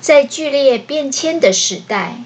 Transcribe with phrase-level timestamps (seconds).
[0.00, 2.22] 在剧烈变迁的时代，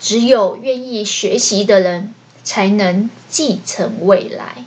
[0.00, 2.14] 只有愿意学习的人
[2.44, 4.64] 才能继承未来。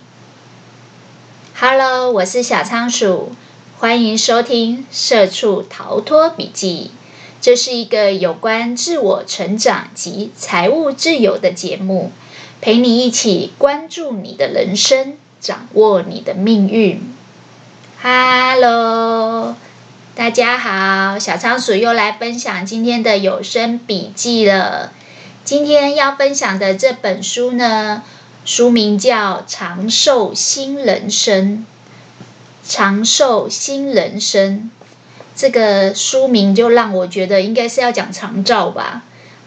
[1.57, 3.31] Hello，我是小仓鼠，
[3.77, 6.91] 欢迎收听《社畜逃脱笔记》。
[7.39, 12.11] 这是一个有关自我成长及财务自由的节目，
[12.59, 17.01] 陪你一起关注你的人生，掌握你的命运。
[18.01, 19.55] Hello，
[20.19, 24.91] 大家好，小仓鼠又来分享今天的有声笔记了。
[25.45, 28.03] 今天要分享的这本书呢，
[28.43, 31.65] 书名叫《长寿新人生》，
[32.69, 34.69] 长寿新人生。
[35.37, 39.03] 这个书名就让我觉得应该是要讲长照吧，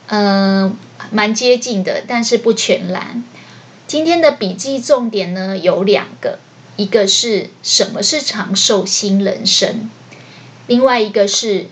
[0.07, 0.25] 嗯、
[0.97, 3.23] 呃，蛮接近的，但是不全然。
[3.87, 6.39] 今天的笔记重点呢有两个，
[6.77, 9.91] 一个是什么是长寿新人生，
[10.67, 11.67] 另外一个是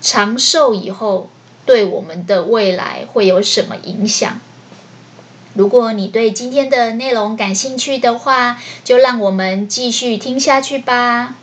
[0.00, 1.30] 长寿以后
[1.66, 4.40] 对我们的未来会有什么影响。
[5.54, 11.34] 如果你对今天的内容感兴趣的话，就让我们继续听下去吧。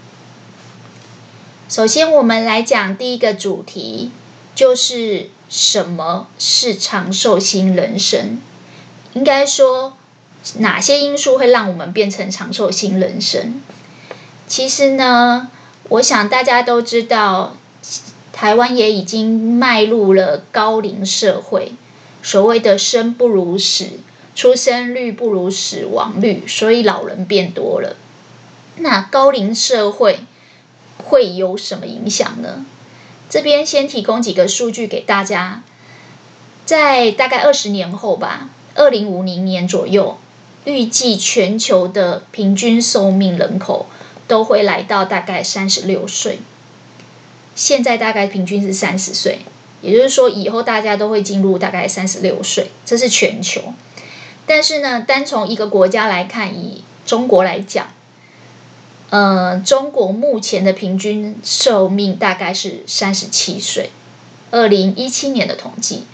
[1.67, 4.11] 首先，我们来讲第一个主题，
[4.53, 8.39] 就是什么是长寿型人生？
[9.14, 9.98] 应该说，
[10.59, 13.61] 哪些因素会让我们变成长寿型人生？
[14.48, 15.50] 其实呢，
[15.89, 17.55] 我想大家都知道，
[18.33, 21.73] 台湾也已经迈入了高龄社会。
[22.23, 24.00] 所谓的生不如死，
[24.33, 27.95] 出生率不如死亡率，所以老人变多了。
[28.77, 30.22] 那高龄社会
[30.97, 32.66] 会有什么影响呢？
[33.30, 35.61] 这边先提供几个数据给大家，
[36.66, 40.17] 在大概二十年后吧，二零五零年左右，
[40.66, 43.86] 预计全球的平均寿命人口
[44.28, 46.40] 都会来到大概三十六岁。
[47.56, 49.40] 现在大概平均是三十岁。
[49.82, 53.62] 也就是说，以后大家都会进入大概三十六岁，这是全球。
[54.48, 57.89] 但是呢，单从一个国家来看，以中国来讲，
[59.11, 63.92] 呃，中国目前的平均寿命大概是三十七岁。
[64.49, 66.05] 二零一七年的统计，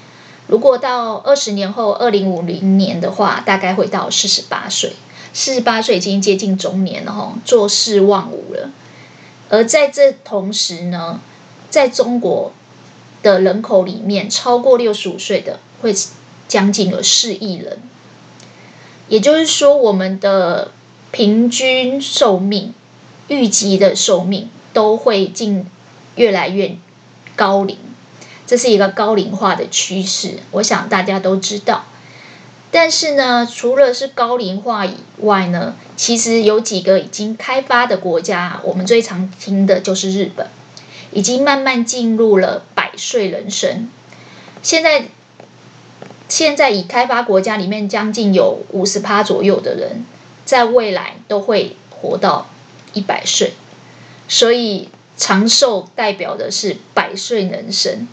[0.47, 4.94] 如果到二十年后，二零五零年的话，大概会到四十八岁。
[5.34, 8.69] 四十八岁已经接近中年了，哈，做事忘五了。
[9.50, 11.19] 而在这同时呢，
[11.69, 12.52] 在中国。
[13.24, 15.94] 的人口里面，超过六十五岁的会
[16.47, 17.78] 将近有四亿人，
[19.09, 20.72] 也就是说，我们的
[21.12, 22.74] 平均寿命、
[23.28, 25.68] 预计的寿命都会进
[26.16, 26.75] 越来越
[27.36, 27.78] 高龄，
[28.47, 31.84] 这是一个高龄化的趋势，我想大家都知道。
[32.72, 40.48] 但是呢，除了是高龄化以外呢，其实有几个已经开发的国家，我们最常听的就是日本，
[41.12, 42.64] 已经慢慢进入了。
[42.92, 43.90] 百岁人生，
[44.62, 45.06] 现在
[46.28, 50.03] 现在已开发国家里面，将近有五十趴左右的人，
[50.44, 52.50] 在未来都会活到
[52.92, 53.53] 一百岁，
[54.28, 58.09] 所以长寿代表的是百岁人生。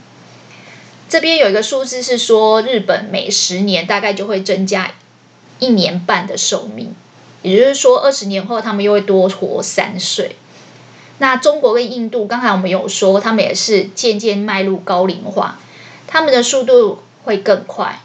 [1.09, 4.93] 这边有一个数字是说，日本每十年大概就会增加
[5.59, 6.95] 一年半的寿命，
[7.41, 10.37] 也就是说，二十年后他们又会多活三岁。
[11.17, 15.59] 那中国跟印度，刚才我们有说，他们也是渐渐迈入高龄化，
[16.07, 18.03] 他们的速度会更快。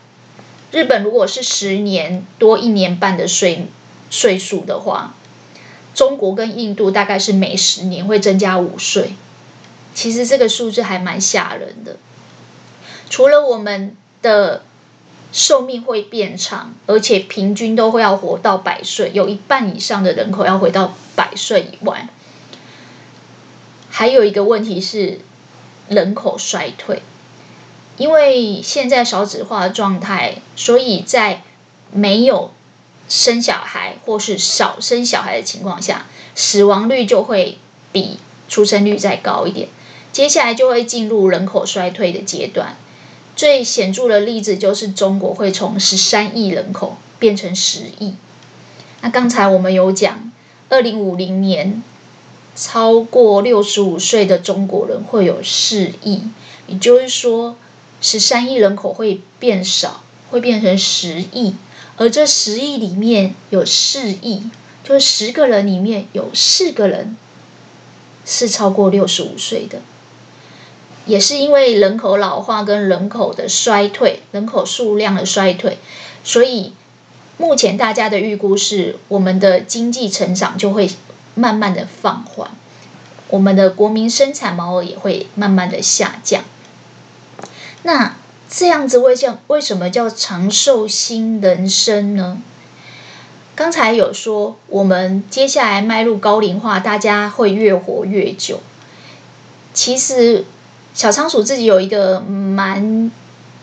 [0.71, 3.67] 日本如果是十年多一年半的岁
[4.09, 5.13] 岁数的话，
[5.93, 9.13] 中国跟印度大概是每十年会增加五岁。
[9.93, 11.97] 其实这个数字还蛮吓人的。
[13.13, 14.63] 除了我们的
[15.31, 22.09] 寿命会变长，而且平均都会要活到百岁，有一半以上的人口要回到百岁以外。
[23.91, 25.19] 还有一个问题是
[25.87, 27.03] 人口衰退，
[27.97, 31.43] 因为现在少子化的状态，所以在
[31.91, 32.49] 没有
[33.07, 37.59] 生小孩或是少生小孩的情况下，死亡率就会
[37.91, 38.17] 比
[38.49, 39.67] 出生率再高一点。
[40.11, 42.75] 接下来就会进入人口衰退的阶段。
[43.35, 48.13] 最显著的例子就是中国会从十三亿人口变成十亿。
[49.01, 50.31] 那刚才我们有讲，
[50.69, 51.81] 二零五零年。
[52.55, 56.21] 超过六十五岁的中国人会有四亿，
[56.67, 57.55] 也就是说，
[57.99, 61.55] 十三亿人口会变少，会变成十亿，
[61.97, 64.43] 而这十亿里面有四亿，
[64.83, 67.17] 就是十个人里面有四个人
[68.23, 69.81] 是超过六十五岁的，
[71.05, 75.77] 也是因为人口老化跟人口的衰退，人口数量的衰退，
[76.23, 76.73] 所以
[77.37, 80.89] 目前大家的预估是，我们的经济成长就会。
[81.35, 82.51] 慢慢的放缓，
[83.29, 86.43] 我们的国民生产毛额也会慢慢的下降。
[87.81, 88.17] 那
[88.51, 92.37] 这样子为叫为什么叫长寿新人生呢？
[93.55, 98.59] 刚才有说，我们接下来迈入高龄化，大家会越活越久。
[99.73, 100.45] 其实，
[100.93, 103.11] 小仓鼠自己有一个蛮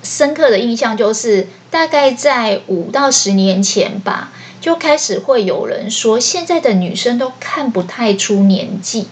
[0.03, 9.09] 深刻的印象，就是大概在五到十年前吧，就开始会有人说，现在的女生都看不太出年纪。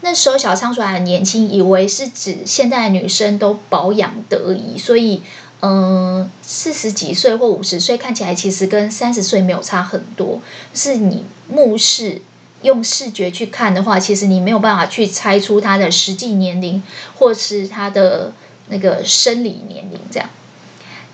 [0.00, 5.22] 那时候小仓鼠还很年轻，以为是指现在的女生都保养得宜，所以，
[5.60, 10.40] 嗯，四十几岁或五十岁看起来其实跟三十岁没有差很多。
[10.72, 12.22] 是你目视
[12.62, 16.82] 用视觉去看的话，其实你没有办法去猜出她的实际年龄，
[17.16, 18.32] 或是她的
[18.68, 20.28] 那个生理年龄这样。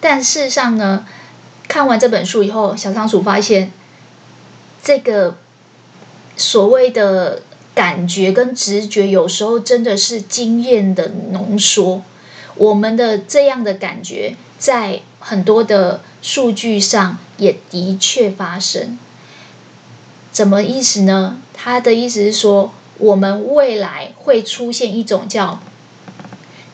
[0.00, 1.06] 但事实上呢，
[1.68, 3.72] 看完这本书以后，小仓鼠发现
[4.82, 5.36] 这个
[6.36, 7.42] 所谓的。
[7.74, 12.04] 感觉跟直觉有时候真的是经验的浓缩。
[12.54, 18.96] 我们的这样的感觉，在很多的数据上也的确发生。
[20.34, 21.38] 怎么意思呢？
[21.54, 25.60] 他的意思是说，我们未来会出现一种叫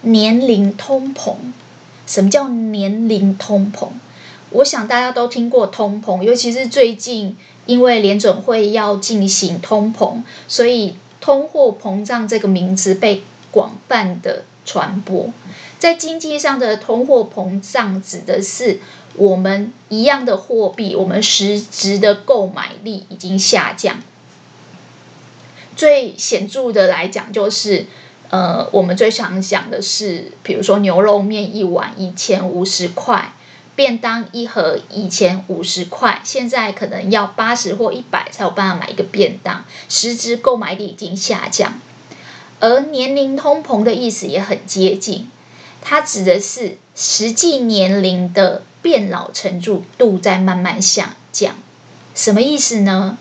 [0.00, 1.34] 年龄通膨。
[2.06, 3.88] 什么叫年龄通膨？
[4.48, 7.36] 我想大家都听过通膨，尤其是最近。
[7.66, 13.22] 因为联准会要进行通膨，所以通货膨胀这个名词被
[13.52, 15.32] 广泛的传播。
[15.78, 18.80] 在经济上的通货膨胀指的是
[19.20, 23.98] 我们一样的货币，我们实质的购买力已经下降。
[25.76, 27.84] 最显著的来讲，就是
[28.30, 33.34] 呃，我们最常讲的是，比如说牛肉面一碗以前五十块。
[33.76, 41.80] 便当一盒以前五十块，现在可能要八十或一百才有办法买一个便当，实质购买力已经下降。
[42.58, 45.30] 而年龄通膨的意思也很接近，
[45.80, 51.54] 它指的是实际年龄的变老程度度在慢慢下降。
[52.14, 53.18] 什么意思呢？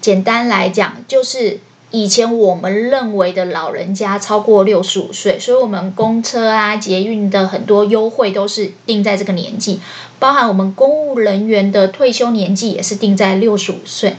[0.00, 1.60] 简单来讲就是。
[1.94, 9.78] 以前我们认为的老人家超过六十五岁，所以我们公车啊、捷运的很多优惠都是定在这个年纪，
[10.18, 14.16] 包含我们公务人员的退休年纪也是定在六十五岁。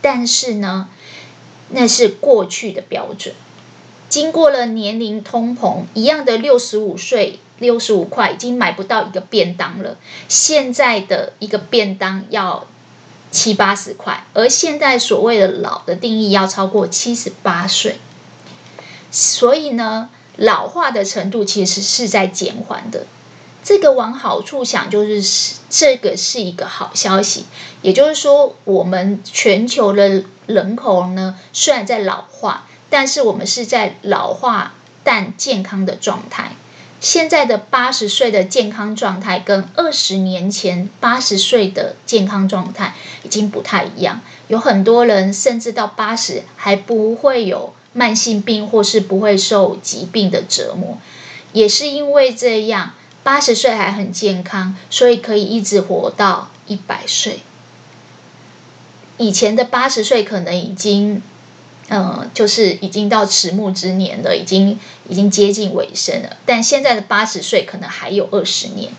[0.00, 0.88] 但是呢，
[1.70, 3.34] 那是过去的标准，
[4.08, 9.96] 经过了年龄通膨，一样的六十五岁、六十五块已经买不到一个便当了。
[10.26, 12.66] 现在的一个便当要。
[13.32, 18.00] 七八十块，而现在所谓的老的定义要超过七十八岁，
[19.12, 23.06] 所以呢，老化的程度其实是在减缓的。
[23.62, 27.44] 这个往好处想，就是这个是一个好消息，
[27.82, 34.74] 也就是说，我们全球的人口呢，虽然在老化，但是我们是在老化
[35.04, 36.56] 但健康的状态。
[37.00, 50.98] 现在的八十岁的健康状态跟二十年前八十岁的健康状态已经不太一样，有很多人甚至到八十还不会有慢性病或是不会受疾病的折磨，
[51.54, 52.92] 也是因为这样，
[53.22, 57.40] 八十岁还很健康，所以可以一直活到一百岁。
[59.16, 61.22] 以前的八十岁可能已经。
[61.92, 64.78] 嗯，就是已经到迟暮之年了，已经
[65.08, 66.36] 已经接近尾声了。
[66.46, 68.92] 但现在的八十岁可能还有二十年。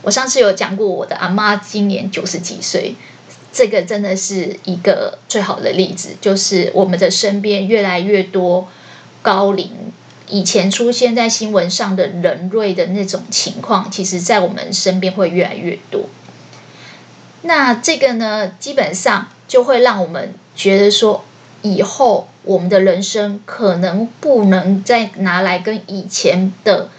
[0.00, 2.94] 我上次有讲过，我的阿妈今年九十几岁，
[3.52, 6.16] 这个真的是一个最好的例子。
[6.18, 8.68] 就是我们的身边越来越多
[9.20, 9.70] 高龄，
[10.26, 16.04] 以前出现在新闻上的人瑞的那种情况，其实在我们身边会越来越多。
[17.42, 21.22] 那这个呢，基本上就会让我们觉得说。
[21.64, 26.90] 以后我们的人生可能不能再拿来跟以前的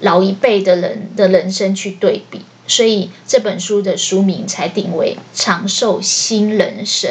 [0.00, 7.10] 老一辈的人的人生去对比，所以这本书的书名才定为《长寿新人生》。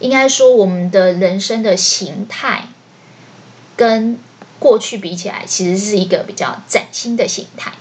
[0.00, 2.66] 应该说，我们的人生的形态
[3.76, 4.18] 跟
[4.58, 7.74] 过去比起来，其实是一个比较崭新的形态。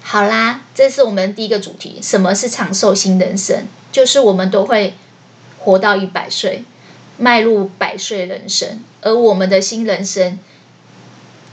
[0.00, 3.66] 好啦，这是我们第一个主题：什么是长寿新人生？
[3.92, 4.94] 就是我们都会。
[5.64, 6.62] 活到一百岁，
[7.16, 10.38] 迈入百岁人生，而我们的新人生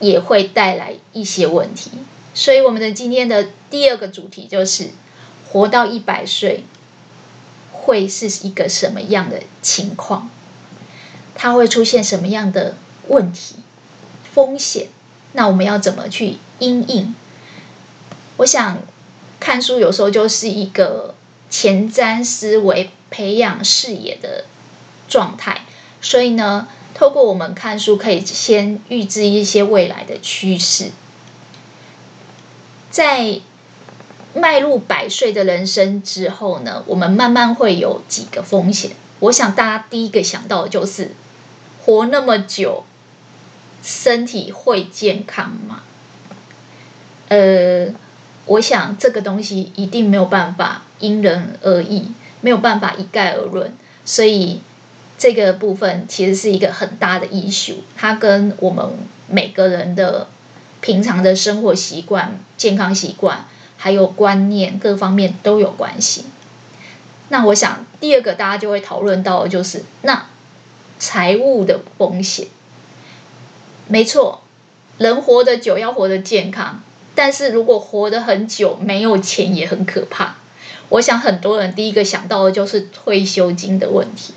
[0.01, 1.91] 也会带来一些问题。
[2.34, 4.89] 所以，我们的今天的第二个主题就是：
[5.50, 6.65] 活到一百岁
[7.72, 10.30] 会是一个什么样的情况？
[11.34, 12.75] 它会出现什么样的
[13.08, 13.56] 问题、
[14.34, 14.89] 风险？
[15.32, 17.15] 那我们要怎么去因应？
[18.36, 18.80] 我想
[19.39, 21.15] 看书有时候就是一个
[21.50, 22.89] 前瞻思维。
[23.12, 24.46] 培养视野的
[25.08, 25.65] 状态，
[26.01, 30.91] 所以呢，透过我们看书，可以先预知一些未来的趋势。
[32.89, 33.41] 在
[34.34, 38.91] 迈入百岁的人生之后呢，我们慢慢会有几个风险。
[39.20, 41.12] 我想大家第一个想到的就是，
[41.84, 42.86] 活那么久，
[43.84, 45.84] 身体会健康吗？
[47.27, 47.88] 呃，
[48.46, 52.12] 我想这个东西一定没有办法因人而异，
[52.42, 54.62] 没有办法一概而论，所以
[55.18, 58.86] 这个部分其实是一个很大的 issue，它跟我们
[59.28, 60.28] 每个人的
[60.82, 63.46] 平常的生活习惯、健康习惯，
[63.78, 66.26] 还有观念各方面都有关系。
[67.30, 70.26] 那我想第二个大家就会讨论到的就是那
[71.00, 72.48] 财务的风险，
[73.88, 74.42] 没错，
[74.98, 76.82] 人活得久要活得健康。
[77.14, 80.38] 但是如果活得很久没有钱也很可怕，
[80.92, 84.34] 我想很多人第一个想到的就是退休金的问题。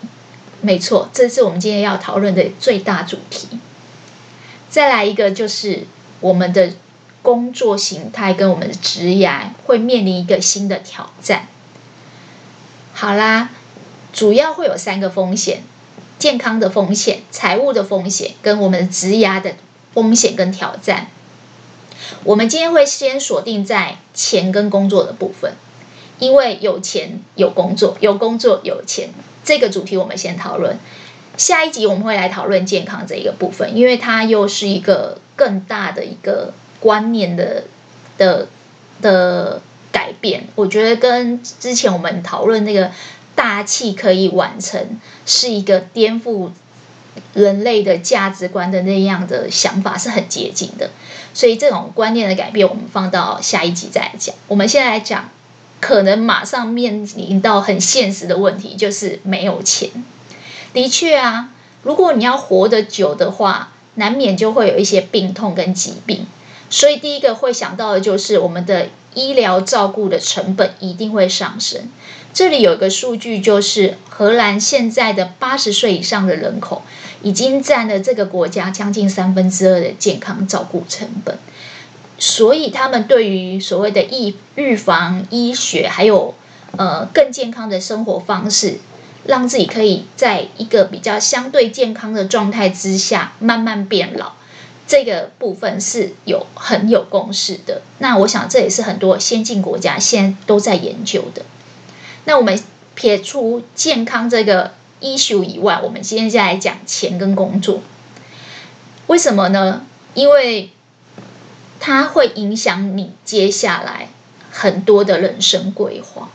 [0.60, 3.48] 没错，这是我们今天要讨论的最大主题。
[4.70, 5.82] 再来一个就是
[6.20, 6.72] 我们的
[7.22, 9.30] 工作形态跟我们的职业
[9.66, 11.48] 会面临一个新的挑战。
[12.92, 13.50] 好啦，
[14.12, 15.64] 主要会有三个风险：
[16.20, 19.56] 健康的风险、财务的风险跟我们的职业的
[19.92, 21.08] 风险跟挑战。
[22.22, 25.54] 我们今天会先锁定在钱跟工作的部分，
[26.18, 29.10] 因为有钱有工作，有工作有钱，
[29.44, 30.78] 这个主题我们先讨论。
[31.36, 37.64] 下一集我们会来讨论健康这一个部分，因为它又是一个更大的一个观念的
[38.16, 38.46] 的
[39.02, 40.44] 的改变。
[40.54, 42.92] 我觉得跟之前我们讨论那个
[43.34, 46.50] 大器可以晚成，是一个颠覆
[47.32, 50.90] 人类的价值观的那样的想法是很接近的。
[51.32, 54.36] 所以这种观念的改变，我们放到下一集再来讲。
[54.46, 55.30] 我们现在来讲，
[55.84, 59.90] 可能马上面临到很现实的问题，就是没有钱。
[60.72, 61.50] 的确啊，
[61.82, 66.26] 如果你要活得久的话，难免就会有一些病痛跟疾病。
[66.70, 71.90] 所以第一个会想到的就是我们的医疗照顾的成本一定会上升。
[72.32, 76.80] 这里有一个数据，就是荷兰现在的八十岁以上的人口，
[77.20, 81.38] 已经占了这个国家将近三分之二的健康照顾成本。
[82.18, 86.34] 所以他们对于所谓的预预防医学，还有
[86.76, 88.78] 呃更健康的生活方式，
[89.26, 94.32] 让自己可以在一个比较相对健康的状态之下慢慢变老，
[94.86, 97.82] 这个部分是有很有共识的。
[97.98, 101.42] 那我想这也是很多先进国家现在都在研究的。
[102.26, 102.62] 那我们
[102.94, 107.80] 撇除健康这个 issue 以外，我们今天再来讲钱跟工作。
[109.08, 109.84] 为什么呢？
[110.14, 110.70] 因为
[111.86, 114.08] 它会影响你接下来
[114.50, 116.30] 很多的人生规划，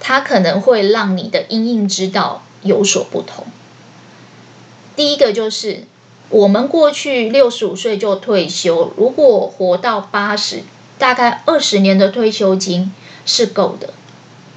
[0.00, 3.46] 它可能会让你的因应之道有所不同。
[4.96, 5.84] 第一个就是
[6.30, 10.64] 我们过去六十五岁就退休，如果活到八十，
[10.98, 12.92] 大概二十年的退休金
[13.24, 13.90] 是够的。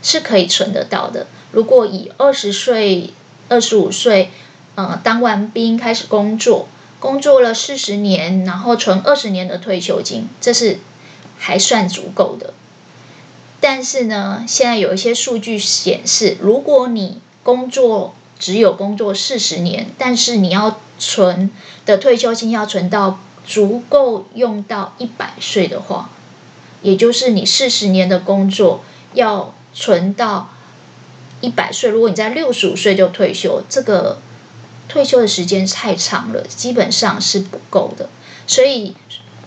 [0.04, 1.28] 是可以存得到的。
[1.52, 3.14] 如果以二十岁、
[3.50, 4.32] 二十五岁，
[4.74, 6.68] 呃，当完兵开始工作，
[7.02, 10.80] 工作了四十年，然后存二十年的退休金，这是
[11.38, 12.54] 还算足够的。
[13.60, 21.52] 但是呢，现在有一些数据显示，如果你工作只有工作四十年，但是你要存
[21.86, 26.12] 的退休金要存到足够用到一百岁的话，
[26.82, 29.54] 也就是你四十年的工作要。
[29.74, 30.50] 存到
[31.40, 34.18] 一百岁，如果你在六十五岁就退休，这个
[34.92, 38.10] 退休的时间太长了，基本上是不够的。
[38.46, 38.94] 所以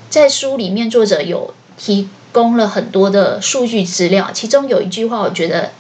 [0.09, 5.73] 在书里面，作者有提供了很多的数据资料，其中有一句话我觉得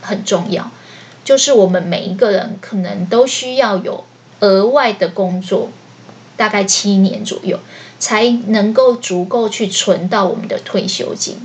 [0.00, 0.70] 很重要，
[1.26, 4.04] 就是我们每一个人可能都需要有
[4.40, 5.68] 额外的工作，
[6.38, 7.58] 大概七年左右，
[7.98, 11.36] 才能够足够去存到我们的退休金。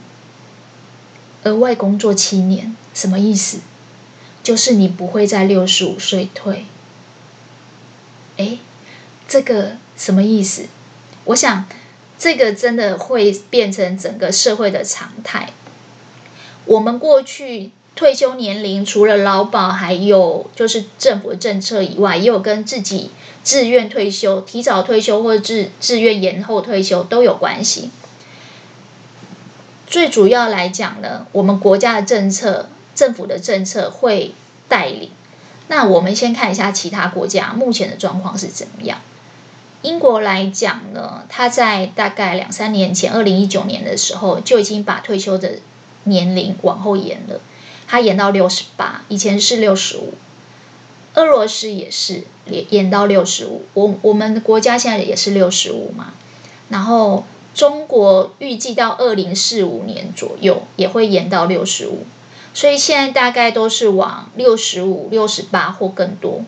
[1.43, 3.59] 额外工作七年，什么意思？
[4.41, 6.63] 就是你不会在六十五岁退。
[8.37, 8.59] 诶，
[9.27, 10.67] 这个什么意思？
[11.25, 11.65] 我想，
[12.17, 15.49] 这个真的会变成整个社会的常态。
[16.65, 23.11] 我们过去退休年龄，除了劳保，还有就是政府的政策以外，也有跟自己
[23.43, 27.89] 自愿退休、提早退休或者自自愿延后退休都有关系。
[29.87, 34.33] 最主要来讲呢，我们国家的政策、政府的政策会
[34.67, 35.09] 带领。
[35.67, 38.99] 那我们先看一下其他国家目前的状况是怎么样。
[39.81, 45.59] 英国来讲呢，它在大概两三年前，二零一九年的时候就已经把退休的
[46.05, 47.39] 年龄往后延了，
[47.87, 50.13] 他延到六十八，以前是六十五。
[51.13, 56.13] 俄罗斯也是延延到六十五，我我们国家现在也是六十五嘛，
[56.69, 57.25] 然后。
[57.57, 62.05] 中国预计到二零四五年左右也会延到六十五，
[62.57, 66.41] 所以现在大概都是往六十五、六十八或更多。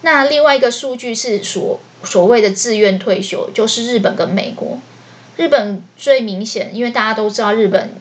[0.00, 4.78] 那另外一个数据是所所谓的自愿退休，就是日本跟美国。
[5.36, 7.92] 日本最明显，因为大家都知道日本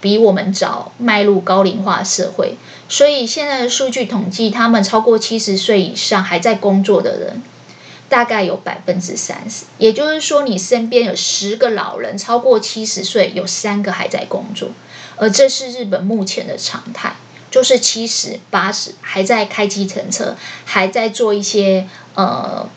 [0.00, 2.54] 比我们早迈入高龄化社会，
[2.88, 7.42] 所以现在的数据统计，他们超过七十岁以上还在工作的人，
[8.08, 9.64] 大概有百分之三十。
[9.78, 14.68] 也就是说，你身边有十个老人超过七十岁，有三个还在工作，
[15.16, 17.16] 而这是日本目前的常态。
[17.50, 22.68] 就是七十八十还在开计程车，还在做一些呃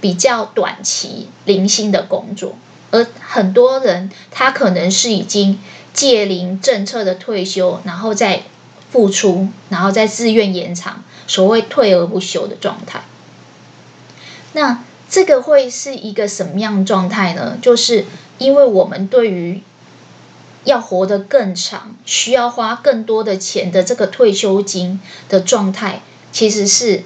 [0.00, 2.56] 比较短期零星的工作，
[2.90, 5.60] 而很多人他可能是已经
[5.92, 8.44] 届龄政策的退休，然后再
[8.90, 13.02] 付出，然后再自愿延长，所谓退而不休的状态。
[14.54, 17.58] 那这个会是一个什么样的状态呢？
[17.60, 18.06] 就是
[18.38, 19.62] 因为我们对于
[20.68, 27.04] 要活得更长，需要花更多的钱的这个退休金的状态，其实是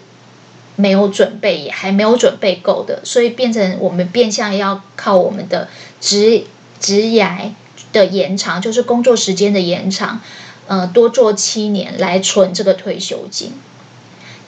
[0.75, 5.69] 没有准备，也还没有准备够的，所以变成我们变相要靠我们的
[6.01, 6.43] 职
[6.81, 7.53] 职涯
[7.93, 10.21] 的延长，就是工作时间的延长，
[10.67, 13.53] 呃，多做七年来存这个退休金。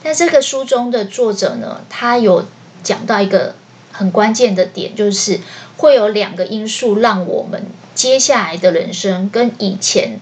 [0.03, 2.43] 但这个书中的作者呢，他有
[2.83, 3.55] 讲到一个
[3.93, 5.39] 很关键的点，就是
[5.77, 7.65] 会有两个因素让我们。
[7.95, 10.19] 接下来的人生跟以前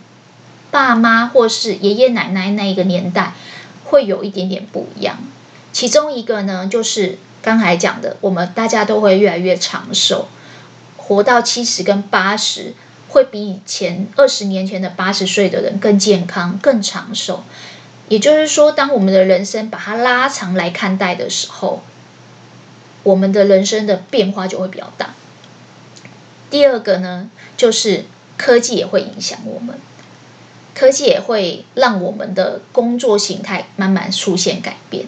[0.72, 3.34] 爸妈或是爷爷奶奶那一个年代
[3.84, 5.18] 会有一点点不一样。
[5.72, 10.28] 其中一个呢，就是刚才讲的，我们大家都会越来越长寿，
[10.96, 12.76] 活到七十跟八十，
[13.10, 17.44] 会比以前二十年前的八十岁的人更健康、更长寿。
[18.08, 21.82] 也就是说，当我们的人生把它拉长来看待的时候，
[23.02, 25.13] 我们的人生的变化就会比较大。
[26.54, 28.06] 第二个呢，就是
[28.38, 29.76] 科技也会影响我们，
[30.76, 35.08] 科技也会让我们的工作形态慢慢出现改变。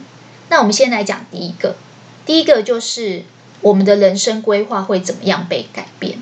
[0.49, 1.75] 那我们先来讲第一个，
[2.25, 3.25] 第一个就是
[3.61, 6.17] 我们的人生规划会怎么样被改变。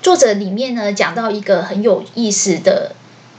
[0.00, 2.92] 作者里面呢，讲到一个很有意思的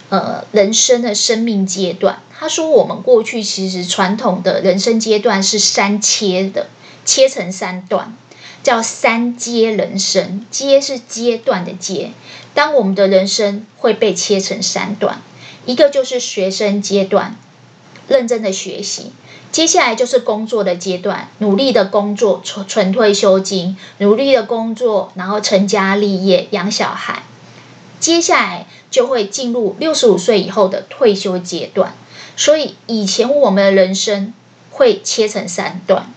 [0.10, 6.68] 呃人生的生命阶段，他说我们过去其实传统的人生阶段是三切的，
[7.04, 8.16] 切成三段。
[8.62, 12.12] 叫三阶人生，阶是阶段的阶。
[12.54, 15.22] 当我们的人生会被切成三段，
[15.66, 17.38] 一个就是学生阶段，
[18.08, 19.12] 认真的学习；
[19.52, 27.24] 接下来就是工作的阶段，努力的工作，存存退休金，努力的工作，然后成家立业，养小孩。
[28.00, 31.94] 接下来就会进入六十五岁以后的退休阶段。
[32.36, 34.34] 所以以前我们的人生
[34.72, 36.12] 会切成三段。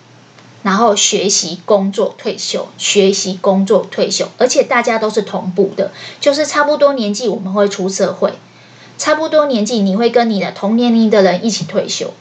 [0.63, 8.35] 然后学习、工作、退休，学习、工作、退休，而且大家都是同步的，就是差不多年纪我们会出社会，
[8.97, 12.13] 差不多年纪你会跟你的同年龄的人一起退休。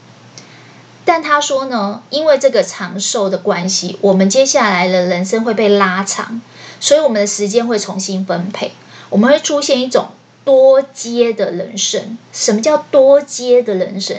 [1.04, 6.40] 但他说呢，因为这个长寿的关系，我们接下来的人生会被拉长，
[6.80, 8.72] 所以我们的时间会重新分配，
[9.10, 10.08] 我们会出现一种
[10.44, 12.18] 多阶的人生。
[12.32, 14.18] 什么叫多阶的人生？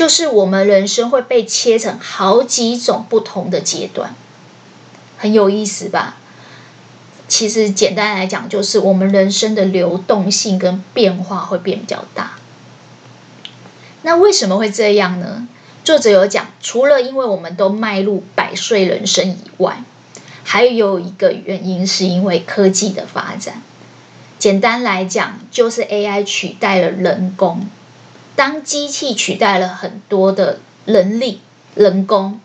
[0.00, 4.14] 就是我们人生会被切成好几种不同的阶段，
[5.18, 6.16] 很有意思吧？
[7.28, 12.38] 其实简单来讲，就是我们人生的流动性跟变化会变比较大。
[14.00, 15.46] 那为什么会这样呢？
[15.84, 19.84] 作者有讲，除了因为我们都迈入百岁人生以外，
[20.44, 23.60] 还有一个原因是因为科技的发展。
[24.38, 27.68] 简单来讲，就是 AI 取代了人工。
[28.40, 31.42] 当机器取代了很多的人力、
[31.74, 32.40] 人工，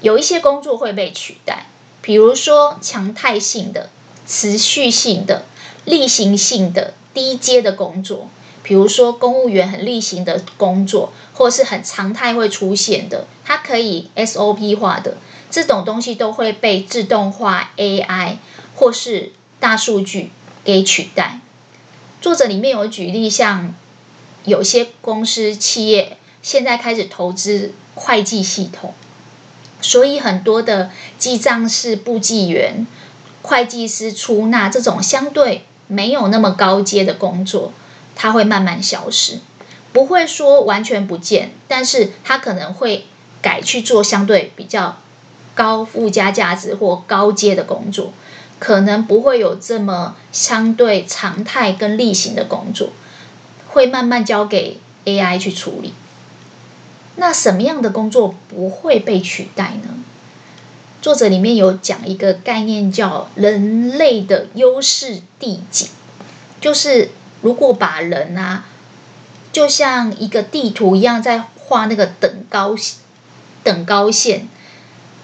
[0.00, 1.66] 有一些工作会被取代，
[2.00, 3.90] 比如说常态性的、
[4.28, 5.44] 持续性的、
[5.84, 8.28] 例行性的低阶的工作，
[8.62, 15.16] 比如说公务员很例行的工作，或是很常态会出现的，它可以 SOP 化的
[15.50, 18.36] 这种东西都会被自动化 AI
[18.76, 20.30] 或是大数据
[20.62, 21.40] 给取代。
[22.20, 23.74] 作者里面有举例，像。
[24.44, 28.94] 有些公司企业现在开始投资会计系统，
[29.80, 32.86] 所以很多的记账式簿记员、
[33.42, 37.72] 会计师出纳这种相对没有那么高阶的工作，
[38.14, 39.40] 它会慢慢消失，
[39.92, 43.06] 不会说完全不见，但是它可能会
[43.42, 44.98] 改去做相对比较
[45.54, 48.12] 高附加价值或高阶的工作，
[48.58, 52.90] 可能不会有这么相对常态跟例行的工作。
[53.78, 55.94] 会慢慢交给 AI 去处理。
[57.14, 60.02] 那什么样的工作不会被取代呢？
[61.00, 65.86] 作者里面有讲一个概念，叫人类的优势地景，
[66.60, 68.64] 就是如果把人啊，
[69.52, 72.74] 就像一个地图一样，在画那个等高
[73.62, 74.48] 等高线，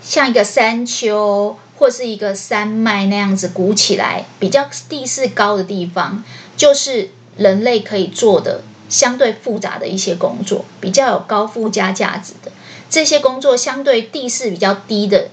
[0.01, 6.23] 像一个山丘或是一个山脉那样子鼓起来，比较地势高的地方，
[6.57, 12.53] 就是人类可以做的相对复杂的一些工作，比较有高附加价值的
[12.88, 15.29] 这些工作，相对地势比较低的。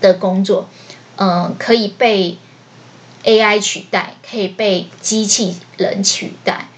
[0.00, 0.66] 的工作，
[1.16, 2.38] 嗯、可以被
[3.22, 6.68] AI 取代，可以被机器人取代。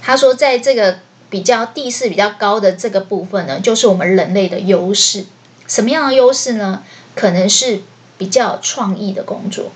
[0.00, 5.24] 他说，在这个比较地势比较高的这个部分呢，就是我们人类的优势。
[5.66, 6.84] 什么样的优势呢？
[7.16, 7.82] 可能是
[8.16, 9.72] 比较创意的工作，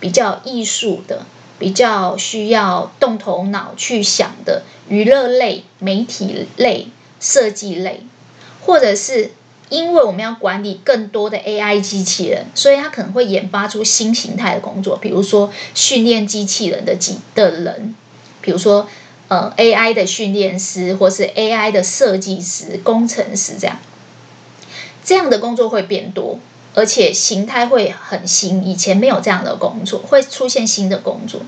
[0.00, 1.26] 比较艺术的，
[1.60, 6.88] 比较需要动头脑去想的娱乐类、媒体类、
[7.20, 8.00] 设计类，
[8.60, 9.30] 或者是。
[9.68, 17.94] 因为我们要管理更多的 AI 机器人，所以它可能会研发出新形态的工作，比如说训练机器人的机的人，
[18.40, 18.88] 比如说
[19.28, 23.78] 呃 AI 的训练师，或是 AI 的设计师、工程师这样。
[25.04, 26.40] 这样的工作会变多，
[26.74, 31.42] 而且形态会很新，以前没有这样的工作，会出现新的工作。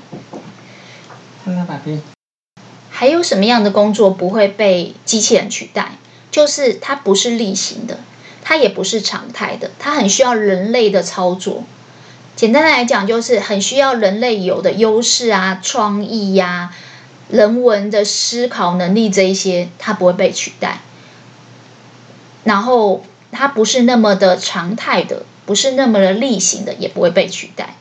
[2.89, 5.93] 还有什么样的工作不会被机器人取代？
[6.31, 7.99] 就是它不是例行的。
[8.45, 11.63] 它也不是常态的，它很需要人类的操作。
[12.35, 16.75] 简单来讲，就是很需要人类有的优势啊、创意呀、啊、
[17.29, 20.81] 人文的思考能力这一些，它不会被取代。
[22.43, 27.75] 然后它不是那么的常态的，不是那么的例行的，也不会被取代。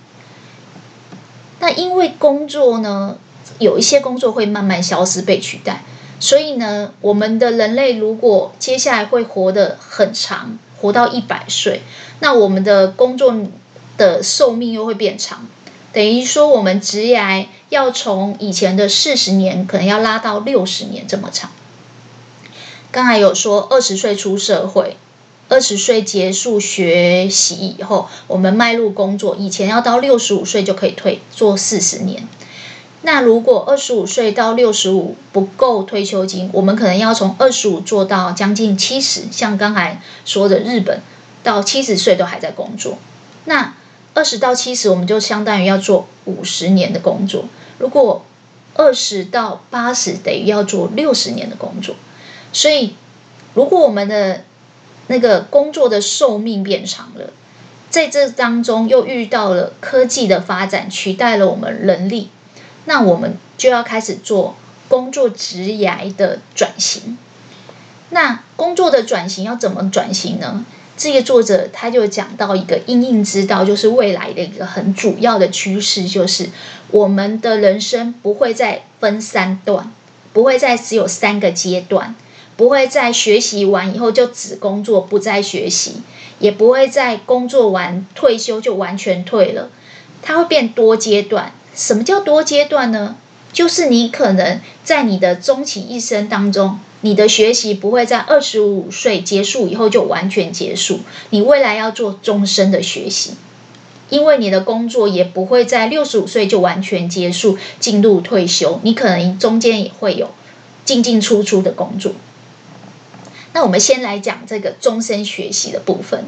[1.61, 3.17] 那因为工作呢，
[3.61, 5.85] 有一些工作会慢慢消失、被取代。
[6.19, 11.83] 所以呢，我们的人类如果接下来会活得很长，活到一百岁，
[12.21, 13.35] 那我们的工作
[13.97, 15.49] 的寿命又会变长，
[15.93, 21.51] 等于说我们职业要从以前的四十年，可能要拉到六十年这么长。
[22.93, 24.97] 刚才有说二十岁出社会，
[25.53, 32.27] 二十岁结束学习以后，我们迈入工作，以前要到六十五岁就可以退，做四十年。
[33.03, 39.25] 那如果二十五岁到六十五不够退休金，我们可能要从二十五做到将近七十。
[39.31, 41.03] 像刚才说的日本，
[41.43, 42.97] 到七十岁都还在工作。
[43.45, 43.75] 那
[44.15, 47.45] 二十到七十，我们就相当于要做五十年的工作。
[47.77, 48.25] 如果
[48.73, 51.95] 二十到八十，等于要做六十年的工作。
[52.55, 52.95] 所以，
[53.53, 54.45] 如果我们的
[55.13, 57.31] 那个工作的寿命变长了，
[57.91, 62.31] 在这当中又遇到了科技的发展，取代了我们人力。
[62.87, 64.57] 那我们就要开始做
[64.89, 67.19] 工作职涯的转型。
[68.09, 70.65] 那工作的转型要怎么转型呢？
[70.97, 76.49] 这个作者他就讲到一个应应之道，就是未来的一个很主要的趋势，就是
[76.91, 79.93] 我们的人生不会再分三段，
[80.33, 82.15] 不会再只有三个阶段，
[82.57, 86.03] 不会在学习完以后就只工作不再学习，
[86.39, 89.71] 也不会在工作完退休就完全退了，
[90.23, 91.53] 它会变多阶段。
[91.75, 93.17] 什么叫多阶段呢？
[93.53, 103.33] 就是你可能在你的终其一生当中，你的学习不会在二十五岁结束以后就完全结束，你未来要做终身的学习，
[104.09, 110.31] 因为你的工作也不会在六十五岁就完全结束，进入退休，你可能中间也会有
[110.85, 112.13] 进进出出的工作。
[113.53, 116.25] 那我们先来讲这个终身学习的部分。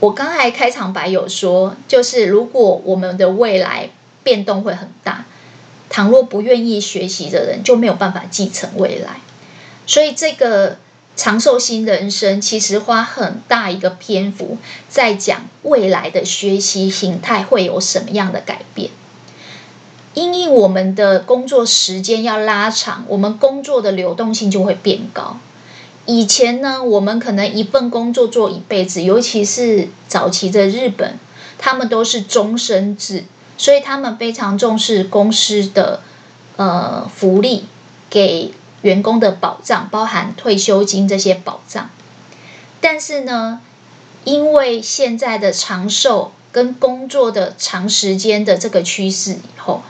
[0.00, 3.90] 我刚才开场白有说，就是如果我们的未来
[4.22, 5.24] 变动会很大，
[5.88, 9.20] 倘若不愿意学习的人就没有办法继承未来。
[9.86, 10.78] 所以这个
[11.16, 18.90] 长寿新人生其实花很大一个篇幅在讲未来的学习形态会有什么样的改变。
[20.14, 25.38] 因为我们的工作时间要拉长，我们工作的流动性就会变高。
[26.06, 31.18] 以前呢，我们可能一份工作做一辈子，尤其是早期的日本，
[31.56, 33.24] 他们都是终身制，
[33.56, 36.02] 所以他们非常重视公司的
[36.56, 37.64] 呃福利，
[38.10, 41.88] 给员工的保障，包含退休金这些保障。
[42.82, 43.62] 但是呢，
[44.24, 49.80] 因为现在的长寿跟工作的长时间的这个趋势以后，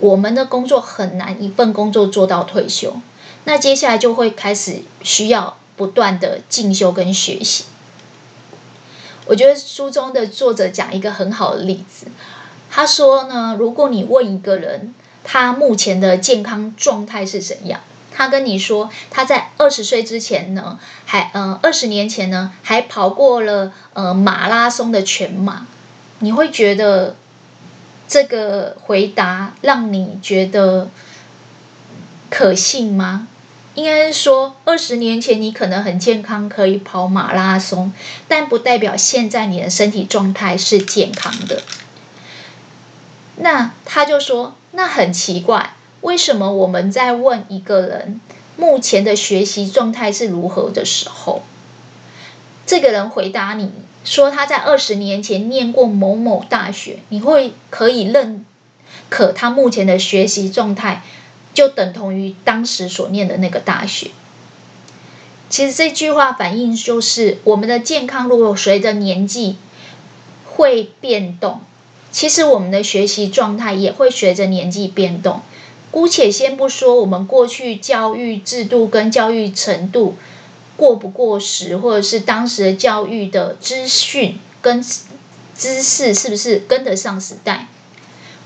[0.00, 3.00] 我们的工作很难一份工作做到退休，
[3.44, 5.56] 那接下来就会开始需要。
[5.76, 7.64] 不断的进修跟学习，
[9.26, 12.06] 我觉得书中的作者讲一个很好的例子。
[12.70, 17.80] 他说呢，如果你问一个人他目前的健康状态是怎样，
[18.10, 25.66] 他跟你说他在二十岁之前呢，还呃二十年前呢还跑过了呃马拉松的全马，
[26.18, 27.16] 你会觉得
[28.08, 30.88] 这个回答让你觉得
[32.30, 33.28] 可信吗？
[33.74, 37.92] 应该是说二十年前你可能很健康，可以跑马拉松，
[38.28, 41.62] 但不代表现在你的身体状态是健康的。
[43.36, 45.74] 那他就说，那很奇怪。
[46.02, 48.20] 为什么我们在问一个人
[48.56, 51.42] 目前的学习状态是如何的时候，
[52.66, 53.70] 这个人回答你
[54.04, 58.44] 说他在二十年前念过某某大学，你会可以认
[59.08, 61.02] 可他目前的学习状态
[61.54, 64.10] 就等同于当时所念的那个大学？
[65.50, 69.56] 其实这句话反映就是我们的健康如果随着年纪
[70.46, 71.60] 会变动，
[72.10, 75.42] 其实我们的学习状态也会随着年纪变动。
[75.90, 80.16] 姑且先不说我们过去教育制度跟教育程度
[80.74, 87.68] 过不过时，或者是当时的教育的资讯跟知识是不是跟得上时代。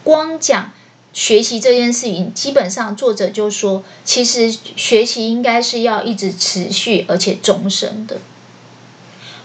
[0.03, 0.73] 光讲
[1.17, 8.19] 学习这件事情，基本上作者就说，其实学习应该是要一直持续而且终身的。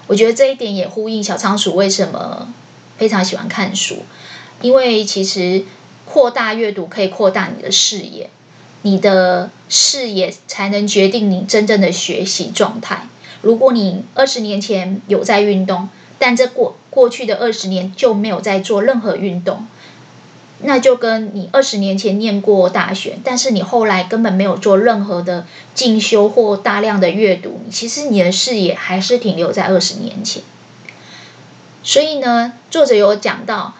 [0.07, 2.53] 我觉得这一点也呼应小仓鼠为什么
[2.97, 4.03] 非常喜欢看书，
[4.61, 5.65] 因为其实。
[6.03, 8.29] 扩大阅读可以扩大你的视野，
[8.81, 13.07] 你的视野才能决定你真正的学习状态。
[13.41, 15.87] 如果你二十年前有在运动，
[16.19, 19.67] 但这过过去的二十年就没有在做任何运动，
[20.63, 30.43] 那就跟你二十年前念过大学，但是你后来根本没有做任何的进修或大量的阅读，其实你的视野还是停留在二十年前。
[31.83, 33.73] 所以呢，作者有讲到。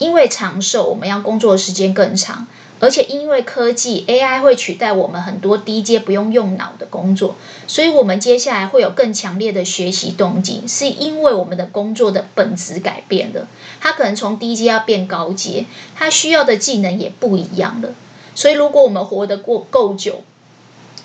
[0.00, 2.48] 因为长寿，我们要工作的时间更长，
[2.84, 7.34] 而且因为科技 AI 会取代我们很多低阶不用用脑的工作，
[7.66, 13.48] 所以我们接下来会有更强烈的学习动机，是因为我们的工作的本质改变了，
[13.80, 15.64] 它可能从低阶要变高阶，
[15.96, 17.94] 它需要的技能也不一样了。
[18.34, 20.20] 所以如果我们活得过够久，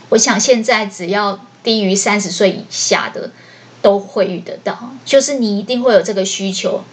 [0.09, 3.31] 我想现在只要低于三十岁以下的
[3.81, 6.83] 都会遇得到，就是你一定会有这个需求。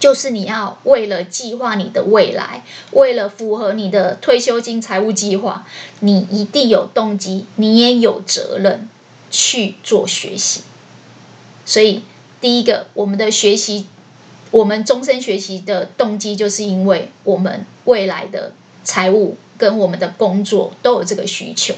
[0.00, 5.66] 就是你要为了计划你的未来，为了符合你的退休金财务计划，
[6.00, 8.88] 你一定有动机，你也有责任
[9.30, 10.62] 去做学习。
[11.66, 12.02] 所以，
[12.40, 13.86] 第一个，我们的学习，
[14.52, 18.52] 我们终身学习的动机，就是因为我们未来的
[18.84, 21.74] 财务跟我们的工作都有这个需求。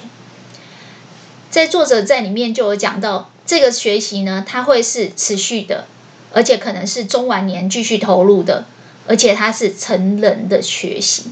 [1.50, 5.86] 在作者在里面就有讲到，这个学习呢，它会是持续的。
[6.32, 8.66] 而且可能是中晚年继续投入的，
[9.06, 11.24] 而且它是成人的学习。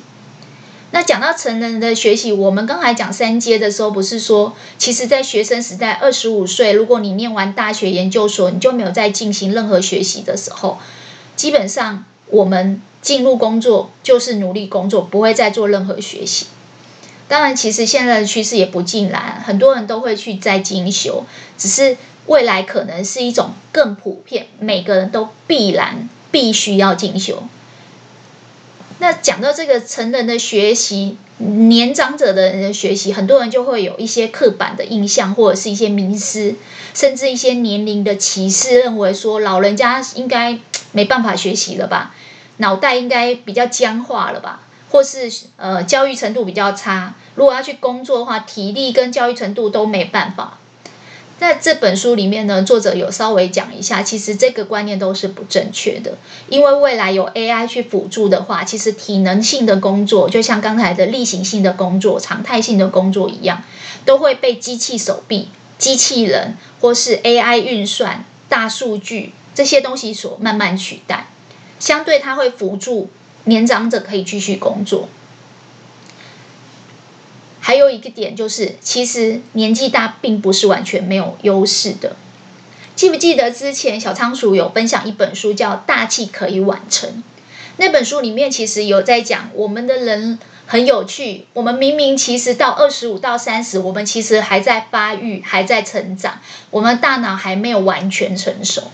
[0.91, 10.79] 那讲到成人的学习，我们刚才讲三阶的时候，不是说，其实，在学生时代，二十五岁，如果你念完大学研究所，你就没有再进行任何学习的时候，
[11.37, 16.47] 基本上我们进入工作就是努力工作，不会再做任何学习。
[17.29, 21.25] 当然，其实现在的趋势也不尽然，很多人都会去再进修，
[21.59, 21.99] 只是。
[22.29, 27.43] 未来可能是一种更普遍，每个人都必然必须要进修。
[29.01, 36.57] 那讲到这个成人的学习，年长者的人的学习，很多人就会有一些刻板的印象，或者是一些迷思，
[36.95, 40.59] 甚至一些年龄的歧视，认为说老人家应该
[40.93, 42.15] 没办法学习了吧，
[42.59, 50.59] 脑袋应该比较僵化了吧，或是呃教育程度比较差，如果要去工作的话，体力跟教育程度都没办法。
[51.39, 56.19] 在这本书里面呢，作者有稍微讲一下，其实这个观念都是不正确的。
[56.49, 63.63] 因为未来有 AI 去辅助的话，其实体能性的工作，就像刚才的例行性的工作、常态性的工作一样，
[64.05, 65.49] 都会被机器手臂、
[65.79, 71.29] 机器人或是 AI 运算、大数据这些东西所慢慢取代。
[71.79, 73.09] 相对它会辅助
[73.45, 75.09] 年长者可以继续工作。
[77.99, 82.15] 一个点就是，其实年纪大并不是完全没有优势的。
[82.95, 87.11] 记不记得之前小仓鼠有分享一本书叫《大器可以晚成》？
[87.77, 91.47] 那本书里面其实有在讲，我们的人很有趣。
[91.53, 98.85] 我们明明其实到二十五到三十，我们其实还在发育，还在成长，我们大脑还没有完全成熟。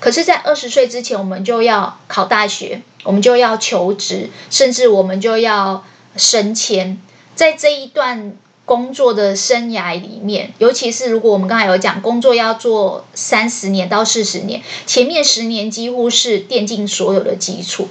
[0.00, 5.84] 可是，在二十岁之前，我们就要考大学，我们就要求职，甚至我们就要
[6.16, 7.00] 升迁。
[7.34, 8.34] 在这一段
[8.64, 17.88] 工作的生涯里面，尤其是如果我们刚才有讲工作要做三十年到四十年，前面十年几乎是奠定所有的基础。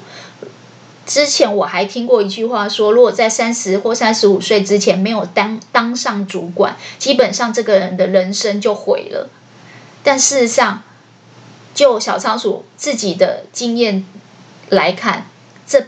[1.06, 9.30] 之前我还听过一句话说，如果在三十或三十五岁之前没有当当上主管，基本上这个人的人生就毁了。
[10.02, 10.82] 但事实上，
[11.76, 14.06] 就小仓鼠自己的经验
[14.70, 15.28] 来看，
[15.68, 15.88] 这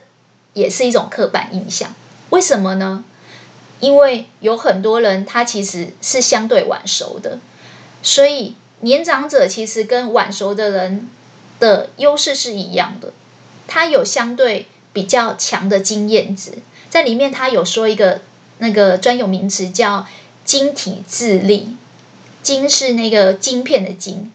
[0.54, 1.96] 也是一种刻板印象。
[2.30, 3.04] 为什么呢？
[3.86, 7.40] 因为有很多人他其实是相对晚熟的，
[8.02, 11.10] 所以年长者其实跟晚熟的人
[11.60, 13.14] 的优势是一样的，
[13.68, 14.68] 他有相对。
[14.96, 16.54] 比较强的经验值，
[16.90, 18.22] 在里面他有说一个
[18.60, 20.08] 那个专有名词叫
[20.46, 21.76] “晶体智力”，
[22.42, 24.32] 晶是那个晶片的晶，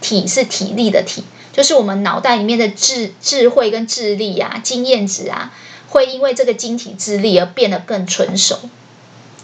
[0.00, 5.52] 体是体力的体，就是我们脑袋里面的智智慧跟智力啊，经验值啊，
[5.88, 8.58] 会因为这个晶体智力而变得更纯熟。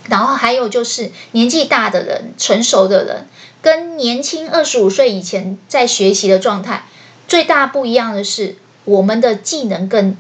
[0.09, 3.27] 然后还有就是年纪大的人，成熟的人，
[3.62, 6.85] 跟年轻二十五岁以前在学习的状态，
[7.29, 10.16] 最大不一样的是我们的技能更。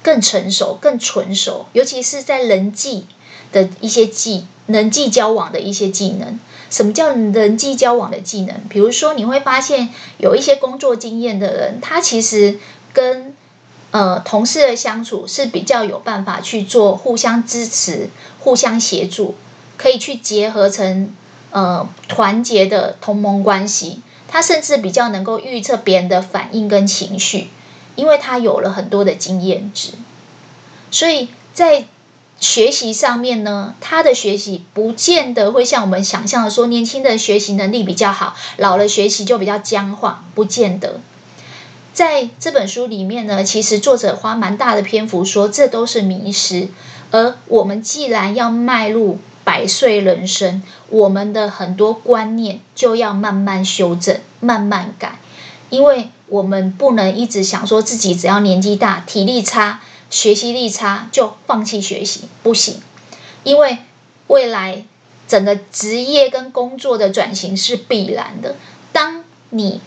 [0.00, 3.06] 更成熟、更纯熟，尤其是在人际
[3.50, 6.38] 的一些技、人际交往的一些技能。
[6.70, 8.54] 什么叫人际交往的技能？
[8.68, 12.60] 比如说，你会发现有一些工作经验的人，他其实
[12.92, 13.34] 跟
[13.90, 19.34] 呃同事的相处是比较有办法去做互相支持、互相协助，
[19.76, 21.14] 可以去结合成
[21.50, 24.02] 呃团结的同盟关系。
[24.26, 27.48] 他甚至比较能够预测别人的反应跟情绪。
[27.96, 29.90] 因为他有了很多的经验值，
[30.92, 31.86] 所以在
[32.38, 41.00] 学习上面呢，他的学习不见得会像我们想象的说，年轻人学习能力比较好，老了学习就比较僵化，不见得。
[41.98, 46.68] 在这本书里面呢，其实作者花蛮大的篇幅说，这都是迷失。
[47.10, 55.18] 而我们既然要迈入百岁人生，我们的很多观念就要慢慢修正，慢慢改，
[55.70, 56.10] 因为。
[56.30, 59.80] 我们不能一直想说自己只要年纪大、体力差、
[60.10, 62.82] 学习力差就放弃学习，不行。
[63.44, 63.78] 因为
[64.26, 64.84] 未来
[65.26, 68.56] 整个职业跟工作的转型是必然的。
[68.92, 69.80] 当你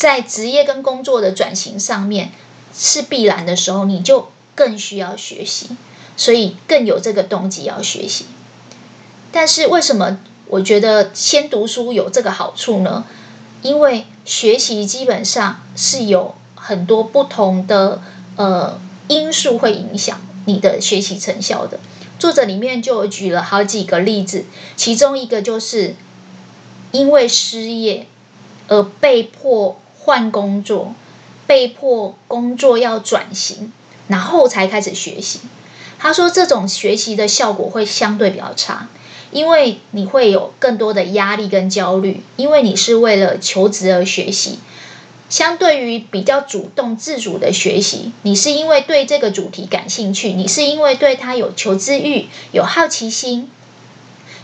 [0.00, 2.32] 在职业跟工作的转型上面
[2.74, 5.68] 是必然的时候，你就更需要学习，
[6.16, 8.24] 所以更有这个动机要学习。
[9.30, 13.04] 但是为什么我觉得先读书有这个好处呢？
[13.60, 18.00] 因为学习基本上是有很多不同的
[18.36, 21.78] 呃因素会影响你的学习成效的。
[22.18, 25.94] 作者里面就举了好几个例子，其中一个就是
[26.90, 28.06] 因为失业
[28.68, 29.78] 而被迫
[30.10, 30.92] 换工作，
[31.46, 33.72] 被迫工作要转型，
[34.08, 35.38] 然后才开始学习。
[36.00, 38.88] 他说这种学习的效果会相对比较差。
[39.30, 44.58] 因为你会有更多的压力跟焦虑，因为你是为了求职而学习。
[45.28, 53.48] 相对于比较主动自主的学习，你是因为对这个主题感兴趣，你是因为对它有求知欲、有好奇心，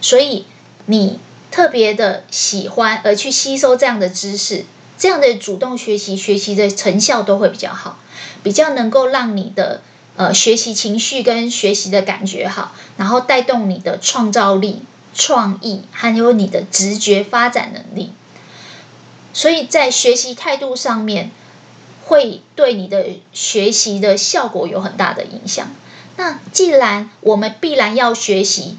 [0.00, 0.44] 所以
[0.84, 1.18] 你
[1.50, 4.64] 特别的喜欢而去吸收这样的知识。
[4.98, 7.98] 这样的主动学习，学习的成效都会比较好，
[8.42, 9.82] 比较能够让你的。
[10.18, 14.80] 呃，学习情绪跟学习的感觉好，然后带动你的创造力、
[15.12, 18.12] 创意，还有你的直觉发展能力。
[19.34, 21.30] 所以在学习态度上面，
[22.02, 25.68] 会对你的学习的效果有很大的影响。
[26.16, 28.78] 那既然我们必然要学习，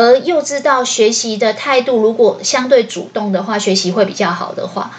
[0.00, 4.92] 而又知道学习的态度如果相对主动的话，学习会比较好的话。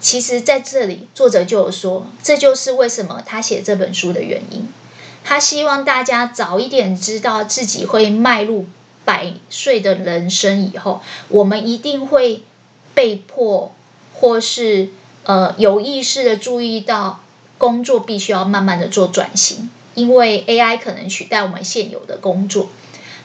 [0.00, 4.66] 其实，在这里，作者就有说，这就是为什么他写这本书的原因。
[5.22, 8.64] 他希望大家早一点知道自己会迈入
[9.04, 12.42] 百岁的人生以后，我们一定会
[12.94, 13.74] 被迫，
[14.14, 14.88] 或是
[15.24, 17.20] 呃有意识的注意到，
[17.58, 22.70] 工作必须要慢慢的做转型，因为 AI 可能取代我们现有的工作。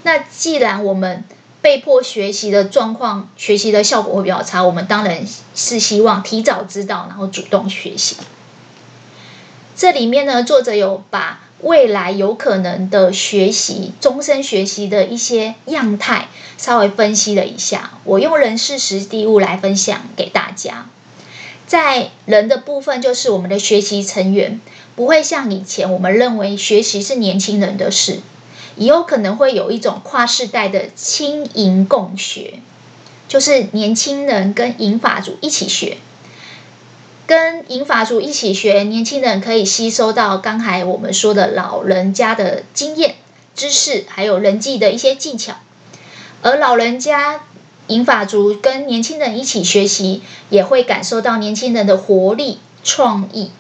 [0.04, 1.24] 那既然我们
[1.62, 4.64] 被迫学习的状况，学习的效果会比较差。
[4.64, 8.18] 我们当然是希望提早知道，然后主动学习。
[9.76, 17.92] 这里面呢，作者有把未来有可能的学习、终身学习的一些样态稍微分析了一下。
[18.04, 20.88] 我用人事实地物来分享给大家。
[21.68, 24.60] 在人的部分，就是我们的学习成员
[24.96, 28.20] 不会像以前我们认为学习是年轻人的事。
[28.82, 32.62] 也有可能会有一种跨世代的青银共学，
[33.28, 36.00] 就是年轻人跟银发族一起学，
[37.28, 43.18] 跟银发族一起学，年轻人可以吸收到刚才我们说的老人家的经验、
[43.56, 45.58] 知识，还有人际的一些技巧，
[46.42, 47.42] 而老人家
[47.86, 53.52] 银发族跟年轻人一起学习，也会感受到年轻人的活力、创意。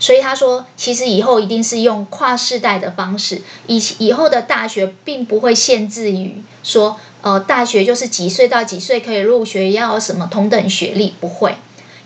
[0.00, 11.56] 所以他说，其实以后一定是用跨世代的方式，以以后的大学并不会限制于说，呃，大学就是几岁到几岁可以入学，要什么同等学历，不会。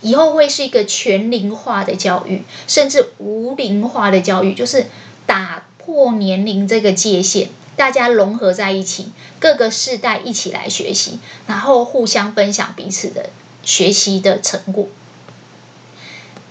[0.01, 4.87] 以后会是一个全龄化的教育，甚至无龄化的教育，就是
[5.25, 13.29] 打破年龄这个界限，大家融合在一起，各个世代一起来学习，然后互相分享彼此的
[13.63, 14.87] 学习的成果。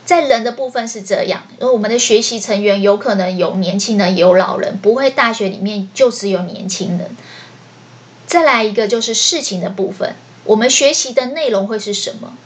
[0.05, 7.17] 在人的部分是这样，而我们的学习成员有可能有年轻人，也有老人，不会大学里面就只有年轻人。
[8.27, 12.37] 再来一个就是事情的部分，我们学习的内容会是什么？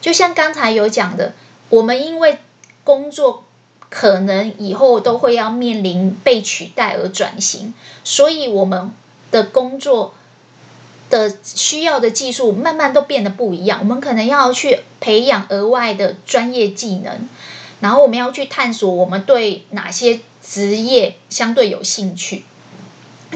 [0.00, 1.32] 就像刚才有讲的，
[1.70, 2.38] 我们因为
[2.84, 3.44] 工作
[3.88, 7.74] 可能以后都会要面临被取代而转型，
[8.04, 8.92] 所以我们
[9.30, 10.14] 的工作。
[11.10, 17.28] 的需要的技术慢慢都变得不一样，我们可能要去培养额外的专业技能，
[17.80, 22.44] 然后我们要去探索我们对哪些职业相对有兴趣。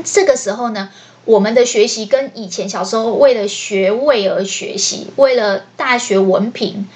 [0.05, 0.91] 这个时候呢，
[1.25, 6.89] 我们的学习跟以前小时候为了学位而学习，为了大学文凭，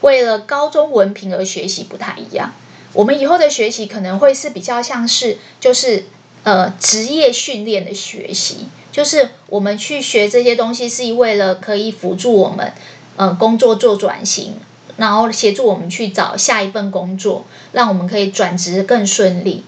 [0.00, 2.52] 为了高中文凭而学习不太一样。
[2.92, 6.04] 我们以后的学习可能会是比较像是就是。
[6.46, 12.72] 呃，职业训练的学习，就是我们去学这些东西，是为了可以辅助我们，
[13.16, 14.54] 呃，工作做转型，
[14.96, 19.64] 然后协助我们去找下一份工作，让我们可以转职更顺利。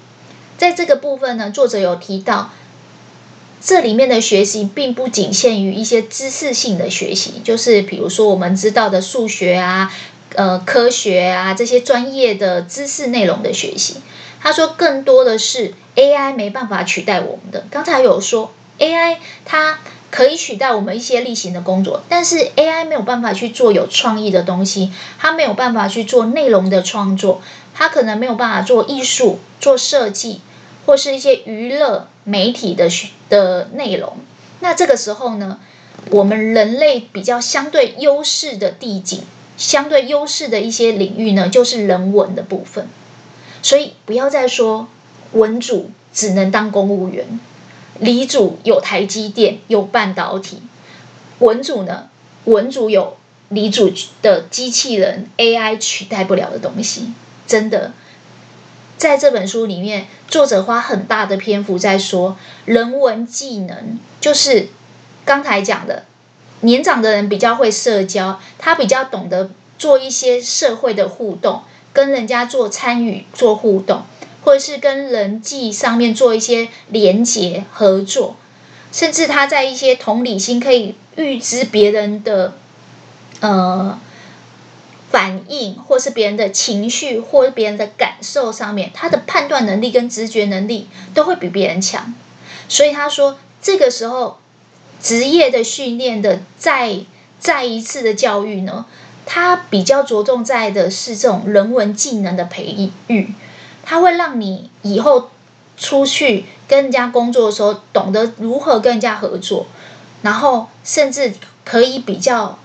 [0.56, 2.52] 在这个部分呢，作者有提到，
[3.60, 9.92] 这里面的学习并不仅限于一些知识性的学习，就是比如说我们知道的数学啊，
[10.36, 13.96] 呃，科学啊这些专业的知识内容的学习。
[14.40, 17.66] 他说，更多的是 AI 没办法取代我们的。
[17.70, 19.80] 刚才有说 AI 它
[20.10, 27.42] 可以取代我们一些例行的工作，但是 AI 没有办法去做有创意的东西，它没有办法去做内容的创作，
[27.74, 30.40] 它可能没有办法做艺术、做设计
[30.86, 32.88] 或是一些娱乐媒体的
[33.28, 34.16] 的内容。
[34.60, 35.58] 那这个时候呢，
[36.10, 39.22] 我们人类比较相对优势的地景，
[39.56, 42.88] 相对优势的一些领域呢，就是人文的部分。
[43.62, 44.88] 所以不要再说
[45.32, 47.40] 文组只能当公务员，
[47.98, 50.62] 理组有台积电有半导体，
[51.40, 52.08] 文组呢？
[52.44, 53.16] 文组有
[53.48, 53.92] 理组
[54.22, 57.12] 的机器人 AI 取代不了的东西，
[57.46, 57.92] 真的。
[58.96, 64.68] 在这本书里面，作者花很大的篇幅在说人文技能，就是
[65.24, 66.04] 刚才讲的，
[66.62, 71.62] 年长的人比较会社交，他比较懂得做一些社会的互动。
[71.98, 74.04] 跟人家做参与、做互动，
[74.44, 78.36] 或者是跟人际上面做一些连结合作，
[78.92, 82.54] 甚至他在一些同理心可以预知别人的
[83.40, 83.98] 呃
[85.10, 92.14] 反应，或是别人的情绪，或是别人的感受上面，他的判断能力跟直觉能力都会比别人强。
[92.68, 94.38] 所以他说，这个时候
[95.02, 97.00] 职业的训练的再
[97.40, 98.86] 再一次的教育呢，
[99.30, 103.28] 它比较着重在的是这种人文技能的培育，
[103.84, 105.28] 它会让你以后
[105.76, 109.66] 出去跟人家工作的时候，懂得如何跟人家合作，
[110.22, 112.58] 然后甚至可以比较，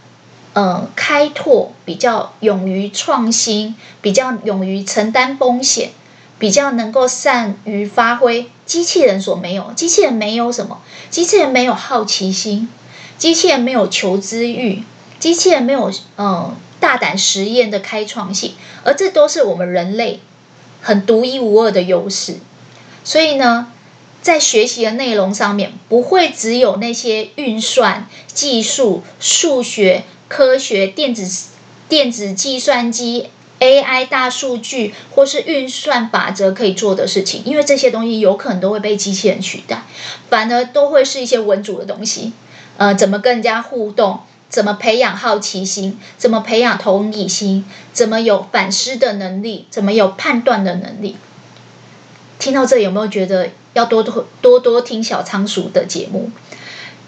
[0.54, 5.92] 呃，开拓，比较勇于创新，比较勇于承担风险，
[6.40, 9.74] 比较能够善于发挥机器人所没有。
[9.76, 10.80] 机器人没有什么？
[11.10, 12.70] 机器人没有好奇心，
[13.18, 14.84] 机器人没有求知欲。
[15.24, 20.20] 机器人没有嗯大胆实验的开创性，而这都是我们人类
[20.82, 22.40] 很独一无二的优势。
[23.06, 23.72] 所以呢，
[24.22, 31.48] 在学习的内容上面，不会只有那些运算、技术、数学、科学、电子、
[31.88, 33.30] 电子计算机、
[33.62, 39.84] AI、大数据或是运算法则可以做的事情，因为这些东西有可能都会被机器人取代，
[40.30, 42.34] 反而都会是一些文组的东西。
[42.76, 44.20] 呃，怎么跟人家互动？
[44.54, 45.98] 怎么培养好奇心？
[46.16, 47.66] 怎么培养同理心？
[47.92, 49.66] 怎么有反思的能力？
[49.72, 51.18] 怎么有判断的能力？
[52.38, 56.30] 听到这有没有觉得要多多多多听小仓鼠的节目？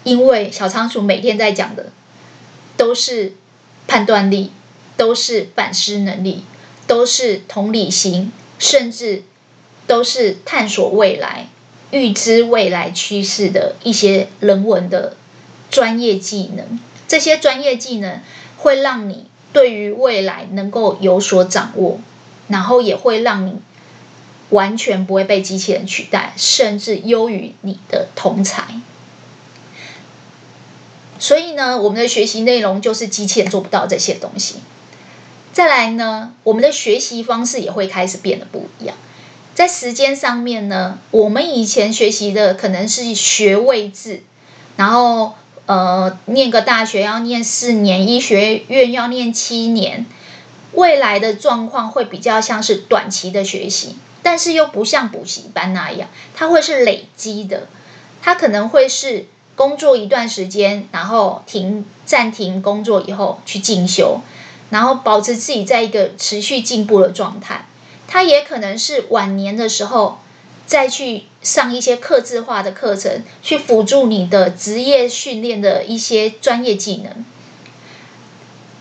[0.02, 1.92] 因为小仓鼠每天在讲的
[2.76, 3.36] 都是
[3.86, 4.50] 判断力，
[4.96, 6.42] 都是反思能力，
[6.88, 9.22] 都是同理心，甚至
[9.86, 11.46] 都是探索未来、
[11.92, 15.16] 预知未来趋势的一些人文的
[15.70, 16.80] 专业技能。
[17.08, 18.20] 这些专业技能
[18.56, 22.00] 会让你对于未来能够有所掌握，
[22.48, 23.60] 然后也会让你
[24.50, 28.80] 完全不会被机器人取代，甚至优于你的同才。
[31.18, 34.56] 所以呢，我们的学习内容就是机器人做不到这些东西。
[35.52, 38.94] 再来呢，我们的学习方式也会开始变得不一样。
[39.54, 44.22] 在时间上面呢，我们以前学习的可能是学位制，
[44.76, 45.34] 然后
[45.66, 50.06] 呃，念个大学要念四年，医学院要念七年。
[50.72, 57.68] 未来的状况会比较像是短期的学习，但是又不像补习班那样，它会是累积的。
[58.20, 64.20] 它可能会是工作一段时间，然后停暂停工作以后去进修，
[64.68, 67.66] 然后保持自己在一个持续进步的状态。
[68.06, 70.18] 它也可能是晚年的时候
[70.66, 77.24] 再去上一些客制化的课程，去辅助你的职业训练的一些专业技能。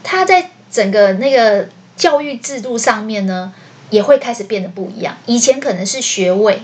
[0.04, 3.54] 它在整个那个教育制度上面呢，
[3.90, 5.18] 也会开始变得不一样。
[5.26, 6.62] 以前可能是学位，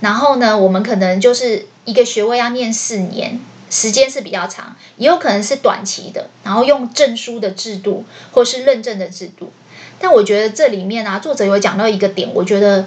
[0.00, 3.40] 然后呢，我们可能就是一个学位要念四年，
[3.70, 9.52] 时间是比较长，也有可能是短期的，然后用证书的制度或是认证的制度。
[9.98, 12.86] 但我觉得这里面啊，作者有讲到一个点，我觉得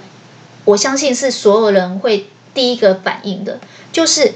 [0.68, 3.58] 我相信是所有人会第一个反应的，
[3.90, 4.34] 就是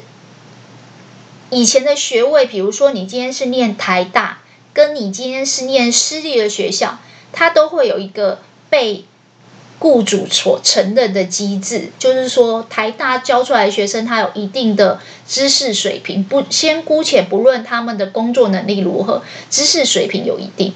[1.51, 4.39] 以前的学位，比如说你今天是念台大，
[4.73, 7.01] 跟你今天是念私立的学校，
[7.33, 9.05] 它都会有一个被
[9.79, 20.73] 雇主所承认的机制，就是说台大教出来的学生，他有一定的知识水平，不先姑且不论他们的工作能力如何，知识水平有一定，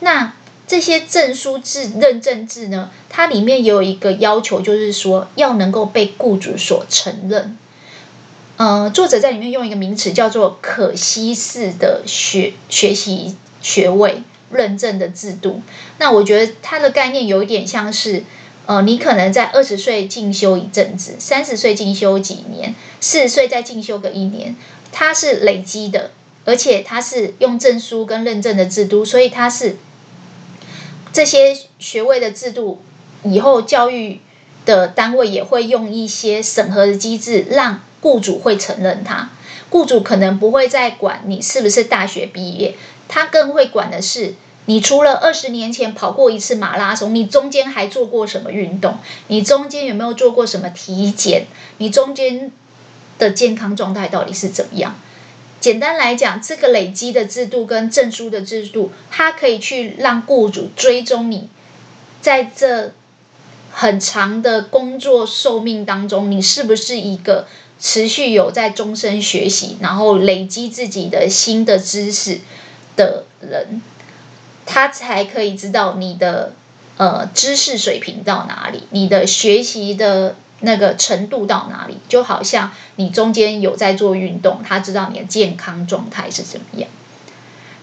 [0.00, 0.34] 那。
[0.66, 7.58] 这些证书制、认证制呢，它里面也有一个要求，就是说要能够被雇主所承认。
[8.56, 15.60] 呃，作者在里面用一个名词叫做“可携式的学学习学位认证的制度”。
[15.98, 18.22] 那我觉得它的概念有一点像是，
[18.66, 24.56] 呃，你可能在二十岁进修一阵子，三十岁进修几年，四十岁再进修个一年，
[24.92, 26.12] 它是累积的，
[26.44, 29.76] 而且它是用证书跟认证的制度，所以它是。
[31.12, 32.80] 这些学位的制度，
[33.22, 34.20] 以后教育
[34.64, 39.30] 的单位也会用一些审核的机制，让雇主会承认他。
[39.68, 42.76] 雇主可能不会再管你是不是大学毕业，
[43.08, 44.34] 他更会管的是，
[44.66, 48.98] 你除了二十年前跑过一次马拉松，你中间还做过什么运动？
[49.28, 51.46] 你中间有没有做过什么体检？
[51.78, 52.50] 你中间
[53.18, 54.94] 的健康状态到底是怎么样？
[55.62, 61.48] 简单来讲，这个累积的制度跟证书的制度，它可以去让雇主追踪你，
[62.20, 62.92] 在这
[63.70, 67.46] 很长的工作寿命当中，你是不是一个
[67.78, 72.40] 持续有在终身学习，然后累积自己的新的知识
[72.96, 73.80] 的人，
[74.66, 76.54] 他才可以知道你的
[76.96, 80.34] 呃知识水平到哪里，你的学习的。
[80.62, 86.88] 那个程度到哪里，就好像你中间有在做运动，他知道你的健康状态是怎么样。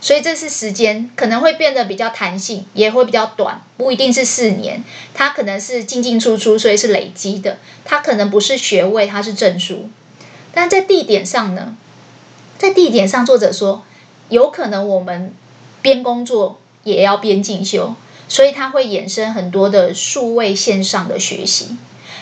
[0.02, 4.82] 所以这是时间可能会变得比较弹性，也会比较短，不一定是四年，
[5.14, 7.58] 它可能是进进出出，所以是累积的。
[7.84, 9.90] 它可能不是学位，它是证书。
[10.54, 11.76] 但在地点上呢？
[12.58, 13.84] 在地点上，作者说
[14.30, 15.34] 有可能我们
[15.82, 17.96] 边工作也要边进修，
[18.30, 21.78] 所以它会衍生很多的数位线上的学习。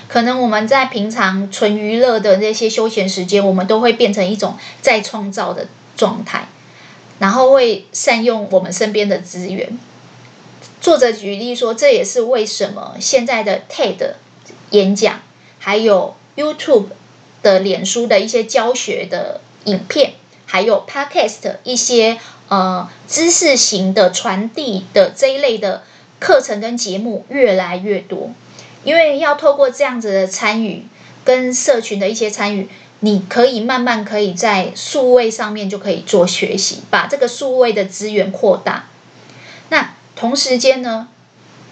[0.07, 6.47] 可能我们在平常纯娱乐的那些休闲时间，我们都会变成一种再创造的状态，
[7.19, 9.77] 然后会善用我们身边的资源。
[10.79, 14.13] 作者举例说，这也是为什么现在的 TED
[14.69, 15.21] 演讲，
[15.59, 16.85] 还有 YouTube
[17.41, 20.13] 的脸书的一些教学的影片，
[20.45, 25.83] 还有 Podcast 一些呃知识型的传递的这一类的
[26.19, 28.31] 课程跟节目越来越多。
[28.87, 30.85] 因为要透过这样子的参与，
[31.25, 32.69] 跟社群的一些参与，
[33.01, 38.85] 你可以慢慢可以在数位上面就可以做学习，把这个数位的资源扩大。
[39.67, 41.09] 那同时间呢，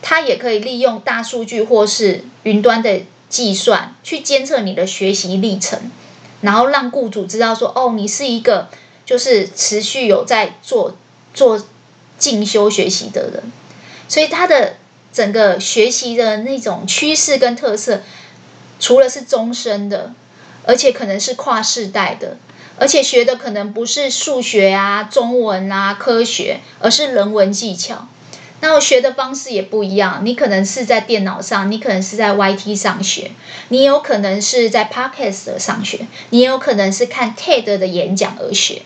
[0.01, 5.89] 它也可以利用大数据或是云端的计算去监测你的学习历程，
[6.41, 8.67] 然后让雇主知道说，哦，你是一个
[9.05, 10.97] 就是持续有在做
[11.33, 11.65] 做
[12.17, 13.53] 进修学习的人，
[14.09, 14.75] 所以他的。
[15.15, 18.01] 整个学习的那种趋势跟特色，
[18.81, 20.11] 除了是终身的，
[20.65, 22.37] 而且可能是跨世代的，
[22.77, 28.09] 而且学的可能不是数学啊、中文啊、科学，而是人文技巧。
[28.59, 33.31] 那我学的方式也不一样，你可能是在电脑上，你可能是在 YT 上学，
[33.69, 38.81] 你有可能是在 Podcast 上学，你有可能是看 TED 的演讲而学。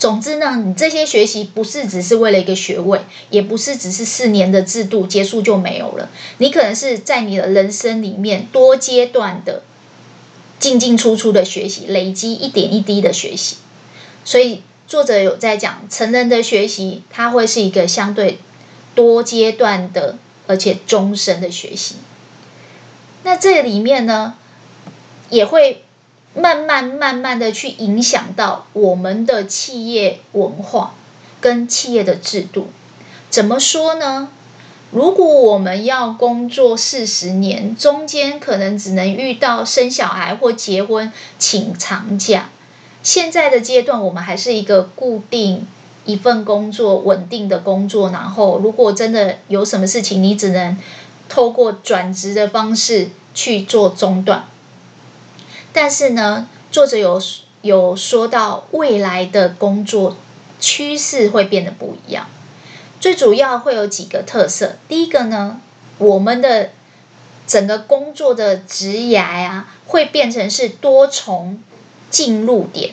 [0.00, 6.08] 总之呢，你这些学习不是只是为了一个学位，也不是只是四年的制度结束就没有了。
[6.38, 9.62] 你可能是在你的人生里面多阶段的
[10.58, 13.56] 进进出出的学习，累积一点一滴的学习。
[14.24, 18.38] 所以作者有在讲成人的学习，它会是一个相对
[18.94, 21.96] 多阶段的，而且终身的学习。
[23.22, 24.34] 那这里面呢，
[25.28, 25.84] 也会
[26.34, 30.94] 慢慢慢慢的去影响到我们的企业文化
[31.40, 32.68] 跟企业的制度。
[33.28, 34.28] 怎么说呢？
[34.92, 42.48] 如果我们要工作四十年，中间可能只能遇到生小孩或结婚请长假。
[43.02, 45.66] 现在的阶段，我们还是一个固定
[46.04, 48.10] 一份工作、稳定的工作。
[48.10, 50.76] 然后，如果真的有什么事情，你只能
[51.28, 54.49] 透过转职的方式去做中断。
[55.72, 57.20] 但是呢，作者有
[57.62, 60.16] 有说到未来的工作
[60.58, 62.28] 趋势会变得不一样。
[63.00, 64.76] 最主要会有几个特色。
[64.88, 65.60] 第一个呢，
[65.98, 66.70] 我们的
[67.46, 71.62] 整个工作的职涯啊，会变成是多重
[72.10, 72.92] 进入点。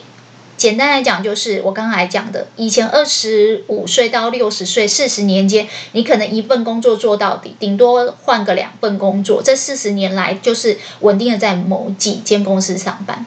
[0.58, 9.40] 简单来讲，就是我刚才讲的，以前二十五岁到六十岁四十年间，你可能一份工作做到底，顶多换个两份工作。
[9.40, 13.24] 这四十年来，就是稳定的在某几间公司上班。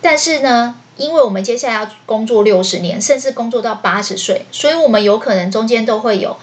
[0.00, 6.38] 但是呢，因为我们接下来要工作六十年，甚至工作到八十岁，所以我们有可能中间都会有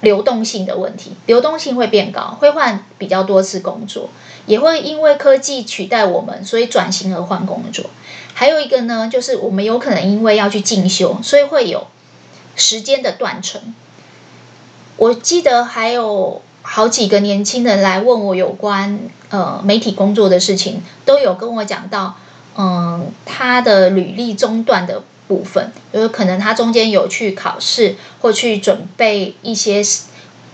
[0.00, 4.08] 流动性的问题，流动性会变高，会换比较多次工作，
[4.46, 7.84] 也会因为科技取代我们，所以转型而换工作。
[8.40, 11.88] 还有一个呢，就是我们有可能因为要去进修，所以会有
[12.56, 13.74] 时间的断层。
[14.96, 22.16] 我记得还有好几个年轻人来问我有关呃媒体工作的事情，都有跟我讲到。
[22.56, 29.82] 嗯，他的履历中断的部分，有可能他中间有去考试或去准备一些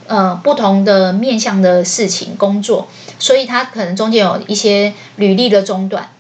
[0.09, 2.89] 呃不同的面向的事情工作，
[3.21, 6.11] 所以他可能中间有一些履历的中断。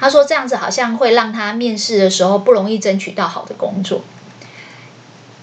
[0.00, 4.00] 他说这样子好像会让他面试的时候不容易争取到好的工作。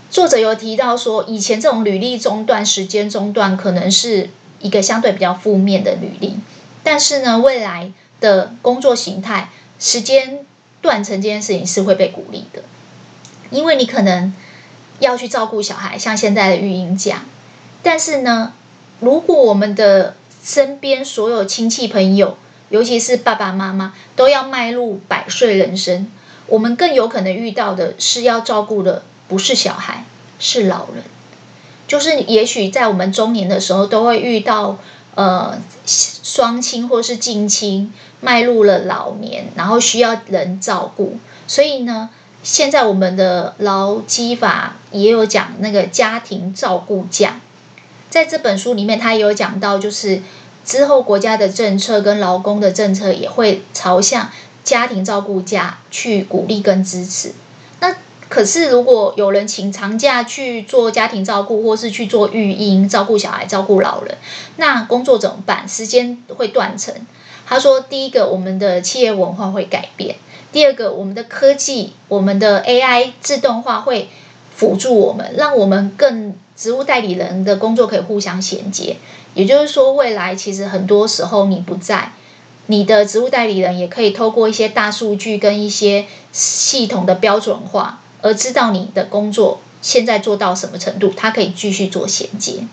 [0.09, 6.35] 作者有提到说，以前这种履历中断、时间中断可能是一个相对比较负面的履历，
[6.83, 7.93] 但是呢，未来。
[8.19, 10.43] 的工作形态，时间
[10.81, 12.63] 断层这件事情是会被鼓励的，
[13.51, 14.33] 因为你可能
[14.97, 17.25] 要去照顾小孩，像现在的育婴假。
[17.83, 18.53] 但是呢，
[19.01, 22.39] 如果我们的身边所有亲戚朋友，
[22.69, 26.07] 尤其是爸爸妈妈，都要迈入百岁人生，
[26.47, 30.05] 我们更有可能遇到的是要照顾的不是小孩，
[30.39, 31.03] 是老人。
[31.87, 34.77] 就是也许在我们中年的时候，都会遇到。
[35.15, 37.91] 呃，双亲或是近亲
[38.21, 42.11] 迈入了老年，然后需要人照顾，所以呢，
[42.43, 47.39] 现在我们的劳基法也有讲那个家庭照顾假，
[48.11, 50.21] 在这本书里面，他也有讲到，就是
[50.67, 54.29] 之后国家的政策跟劳工的政策也会朝向
[54.65, 57.31] 家庭照顾假去鼓励跟支持。
[57.79, 57.95] 那
[58.27, 64.17] 可是，如果有人请长假去做家庭照顾，或是去做育婴、照顾小孩、照顾老人，
[64.57, 65.67] 那工作怎么办？
[65.69, 66.93] 时间会断层。
[67.45, 70.17] 他说：第一个，我们的企业文化会改变；
[70.51, 74.09] 第二个，我们的科技、我们的 AI 自动化会
[74.53, 78.97] 辅助我们，让我们更职务代理人的工作可以互相衔接。
[79.35, 82.11] 也就是说，未来其实很多时候你不在，
[82.65, 88.01] 你的职务代理人也可以透过一些大数据跟一些系统的标准化。
[88.23, 92.67] 而知道你的工作现在做到什么程度，他可以继续做衔接。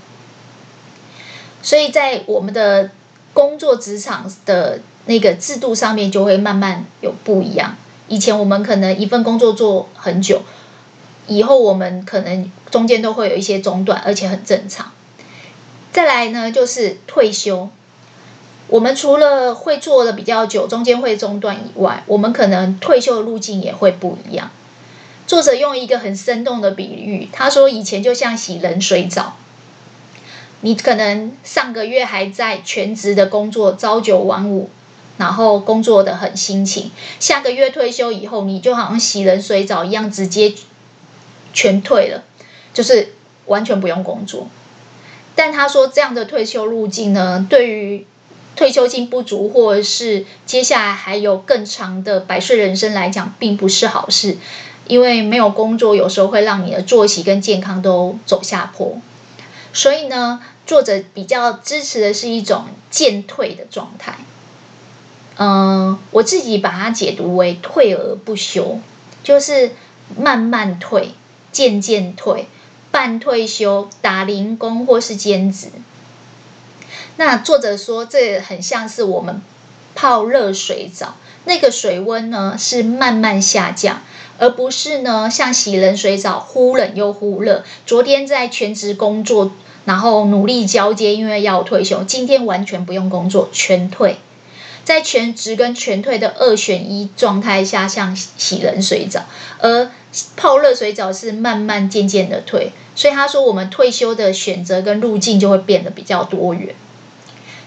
[1.62, 2.91] 所以在我们的
[3.35, 7.76] 工作职场的那个制度上面，就会慢慢有不一样。
[8.09, 10.43] 以前我们可能一份工作做很久，
[11.26, 14.91] 以后我们可能中间都会有一些中断，而且很正常。
[15.93, 17.68] 再来呢，就是退休。
[18.66, 24.51] 我们除了会做的比较久，中间会中断以外，我们可能退休的路径也会不一样。
[25.29, 29.37] 作者用一个很生动的比喻，他说：“以前就像洗冷水澡，
[30.62, 34.68] 你可能上个月还在全职的工作，朝九晚五，
[35.16, 36.91] 然后工作的很辛勤。
[37.20, 40.53] 下个月退休以后，你就好像洗冷水澡一样，直接
[41.53, 42.25] 全退了，
[42.75, 43.14] 就是
[43.47, 44.49] 完全不用工作。
[45.35, 48.07] 但他说这样的退休路径呢，对于
[48.55, 54.37] 退休金不足，或者是接下来还有更长的百岁人生来讲，并不是好事。”
[54.87, 58.99] 因为没有工作，有时候会让你的作息跟健康都走下坡，
[59.72, 64.18] 所以呢，作者比较支持的是一种渐退的状态。
[65.39, 68.79] 嗯，我自己把它解读为退而不休，
[69.22, 69.72] 就是
[70.18, 71.12] 慢慢退、
[71.51, 72.47] 渐渐退、
[72.95, 75.66] 半退休、打零工或是兼职。
[77.16, 79.42] 那作者说，这很像是我们
[79.97, 81.16] 泡热水澡。
[81.45, 84.01] 那个水温呢是慢慢下降，
[84.38, 87.64] 而不是呢像洗冷水澡忽冷又忽热。
[87.84, 89.51] 昨天在全职工作，
[89.84, 94.18] 然后努力交接，因为要退休，今天完全不用工作，全退。
[94.84, 99.24] 在全职跟全退的二选一状态下，像洗冷水澡，
[99.59, 99.90] 而
[100.36, 102.72] 泡热水澡是慢慢渐渐的退。
[102.94, 106.74] 所以他说，我们退休的选择跟路径就会变得比较多元。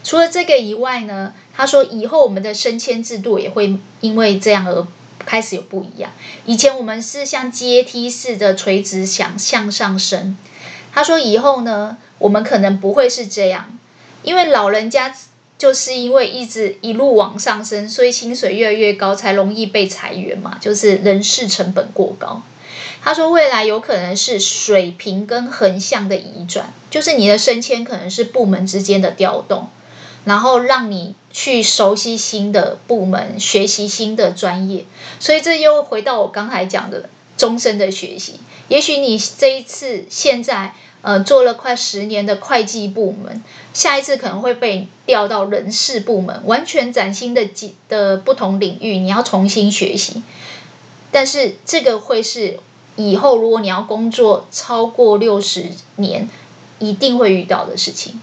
[0.03, 4.87] 除了这个以外呢，他说以后我们的升迁制度也会因为这样而
[5.25, 6.11] 开始有不一样。
[6.45, 10.37] 以前我们是像阶梯式的垂直向向上升，
[10.93, 13.77] 他说以后呢，我们可能不会是这样，
[14.23, 15.13] 因为老人家。
[15.57, 20.57] 就是因为一直一路往上升，所以薪水越来越高，才容易被裁员嘛。
[20.61, 22.43] 就是人事成本过高。
[23.01, 29.69] 他说未来有可能是水平跟横向的移转，就是你的升迁可能是部门之间的调动，
[30.25, 34.85] 然后让你去熟悉新的部门，学习新的专业。
[35.19, 38.39] 所以这又回到我刚才讲的终身的学习。
[38.67, 40.75] 也许你这一次现在。
[41.07, 43.41] 呃，做了快十年的会计部门，
[43.73, 50.21] 下一次可能会被调到人事部门，完全崭新的几的不同领域，你要重新学习。
[51.09, 52.59] 但是这个会是
[52.97, 56.27] 以后如果你要工作超过六十年，
[56.79, 58.19] 一定会遇到的事情。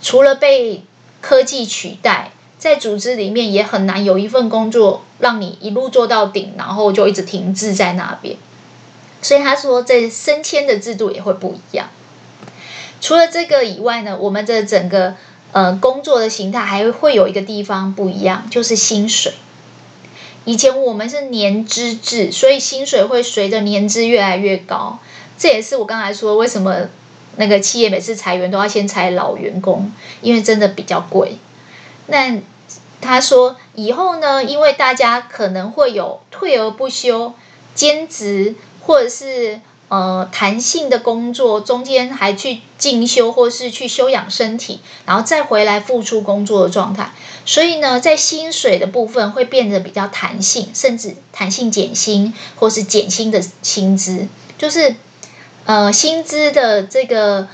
[0.00, 0.84] 除了被
[1.20, 8.36] 科技取代，在组织里面也很难有一份工作让你一路做到顶，然后就一直停滞在那边。
[9.26, 11.88] 所以他说，这升迁的制度也会不一样。
[13.00, 15.16] 除了这个以外呢，我们的整个
[15.50, 19.32] 呃工作的形态还会有一个地方不一样，就是薪水。
[20.44, 25.00] 以前我们是年资制，所以薪水会随着年资越来越高。
[25.36, 26.88] 这也是我刚才说为什么
[27.34, 31.38] 那个企业每次裁员都要先裁老员工，因为真的比较贵。
[32.06, 32.38] 那
[33.00, 37.34] 他说以后呢，因为大家可能会有退而不休、
[37.74, 38.54] 兼职。
[38.86, 47.12] 或者是呃弹性的工作，中间还去进修或是去休养身体，然后再回来复出工作的状态。
[47.44, 54.94] 所以呢，在薪水的部分会变得比较弹性，甚至弹性减薪或是减薪的薪资，就是
[55.64, 57.48] 呃薪资的这个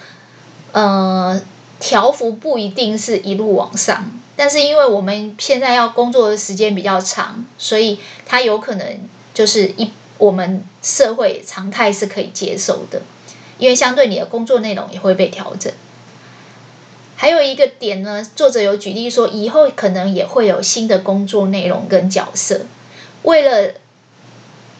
[0.72, 1.40] 呃
[1.80, 9.00] 条幅不一定是一路往上，但是因为我们现在要工作的时间比较长，所以它有可能
[9.32, 9.90] 就是一。
[10.22, 13.02] 我们社会常态是可以接受的，
[13.58, 15.72] 因为相对你的工作内容也会被调整。
[17.16, 22.66] 还有一个点呢，作者有举例说，以后可能也会有新的工作内容跟角色。
[23.24, 23.74] 为了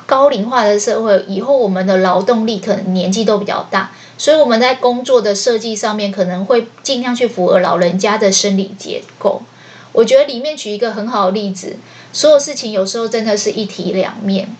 [0.06, 9.42] 高龄化的社会，以后我们的劳动力可能年纪都比较大，所以我们在工作的设计上面可能会尽量去符合老人家的生理结构。
[9.90, 11.78] 我觉得里面举一个很好的例子，
[12.12, 14.56] 所有事情有时候真的是一体两面。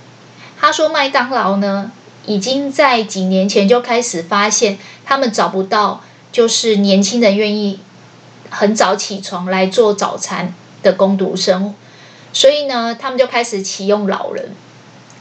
[0.62, 1.90] 他说：“麦当劳呢，
[2.24, 7.80] 已经在几年前就开始发现，他们找不到就是年轻人愿意
[8.48, 10.54] 很早起床来做早餐
[10.84, 11.74] 的工读生，
[12.32, 14.54] 所以呢，他们就开始启用老人，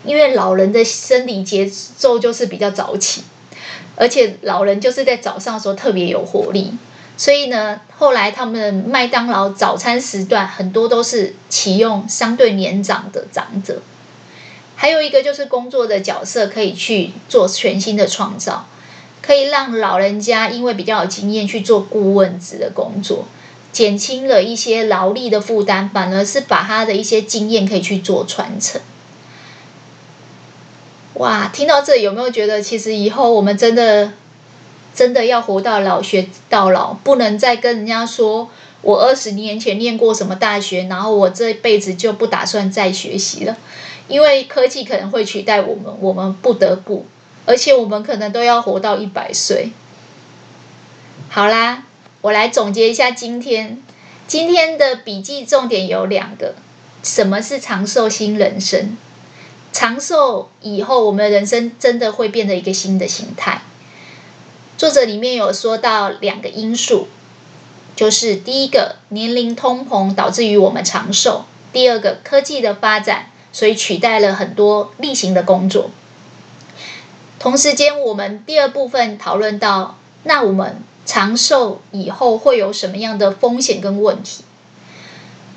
[0.06, 3.24] 因为老人的生理节奏就是比较早起，
[3.96, 6.72] 而且老人就是在早上的时候特别有活力，
[7.18, 13.82] 所以呢，后来他们麦当劳早餐时段很多都是启用相对年长的长者。”
[14.82, 18.66] 还有一个就是工作的角色可以去做全新的创造，
[19.22, 23.26] 可以让老人家因为比较有经验去做顾问职的工作，
[23.72, 28.82] 减轻了一些劳力的负担，反而是把他的一些经验可以去做传承。
[31.14, 34.14] 哇，听到这有没有觉得，其实以后我们真的
[34.96, 38.50] 真的要活到老学到老，不能再跟人家说
[38.82, 43.56] 我二十年前念过什么大学，然后我这辈子就不打算再学习了。
[44.08, 47.06] 因为科技可能会取代我们，我们不得不，
[47.46, 49.72] 而且我们可能都要活到一百岁。
[51.30, 51.84] 好啦，
[52.22, 53.82] 我来总结一下今天
[54.28, 56.56] 今天的笔记重点有两个：
[57.04, 58.98] 什么是长寿新人生？
[59.72, 63.62] 长寿以后，我们的人生真的会变得一个新的形态。
[64.78, 67.08] 作者里面有说到两个因素，
[67.96, 73.31] 就是第一个年龄通膨导致于我们长寿，第二个科技的发展。
[73.52, 75.92] 所以取代了很多例行的工作。
[77.40, 84.44] 同时间，我们第二部分讨论到，那我们长寿以后会有什么样的风险跟问题？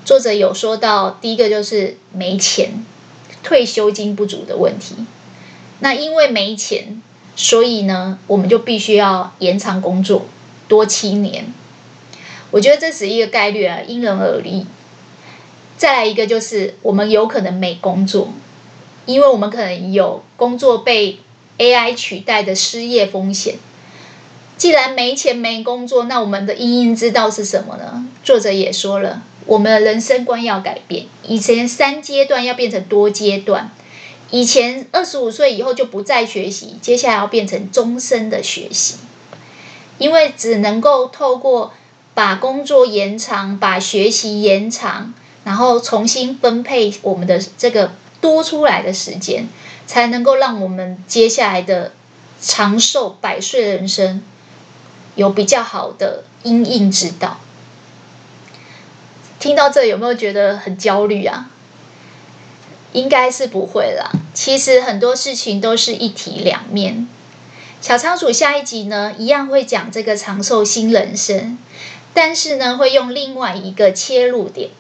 [0.05, 2.85] 作者有说到，第一个就是没钱，
[3.43, 4.97] 退休金不足的问题。
[5.81, 7.03] 那因为没钱，
[7.37, 10.27] 所以呢，我们就必须要延长工作
[10.69, 11.53] 多七年。
[12.51, 14.67] 我觉得这是一个概率啊，因人而异。
[15.77, 18.29] 再来一个就是我们有可能没工作，
[19.07, 21.19] 因为我们可能有工作被
[21.59, 23.57] AI 取代的失业风险。
[24.57, 28.07] 既然没钱没工作，那我们的因应之道是什么呢？
[28.23, 33.73] 作者也说了，我们的人生观要改变，以前三阶段要变成多阶段。
[34.31, 38.95] 以前二十五岁以后就不再学习，接下来要变成终身的学习，
[39.99, 41.73] 因为只能够透过
[42.15, 45.13] 把工作延长，把学习延长，
[45.45, 49.49] 然后重新分配我们的这个多出来的时间，
[49.87, 51.93] 才能够让我们接下来的
[52.41, 54.23] 长寿百岁人生
[55.15, 57.39] 有比较好的因应之道。
[59.39, 61.51] 听到这有没有觉得很焦虑啊？
[62.93, 64.11] 应该是不会啦。
[64.33, 67.07] 其实很多事情都是一体两面。
[67.81, 71.59] 小仓鼠下一集呢，一样会讲这个长寿新人生，
[72.15, 74.71] 但是呢，会用另外一个切入点。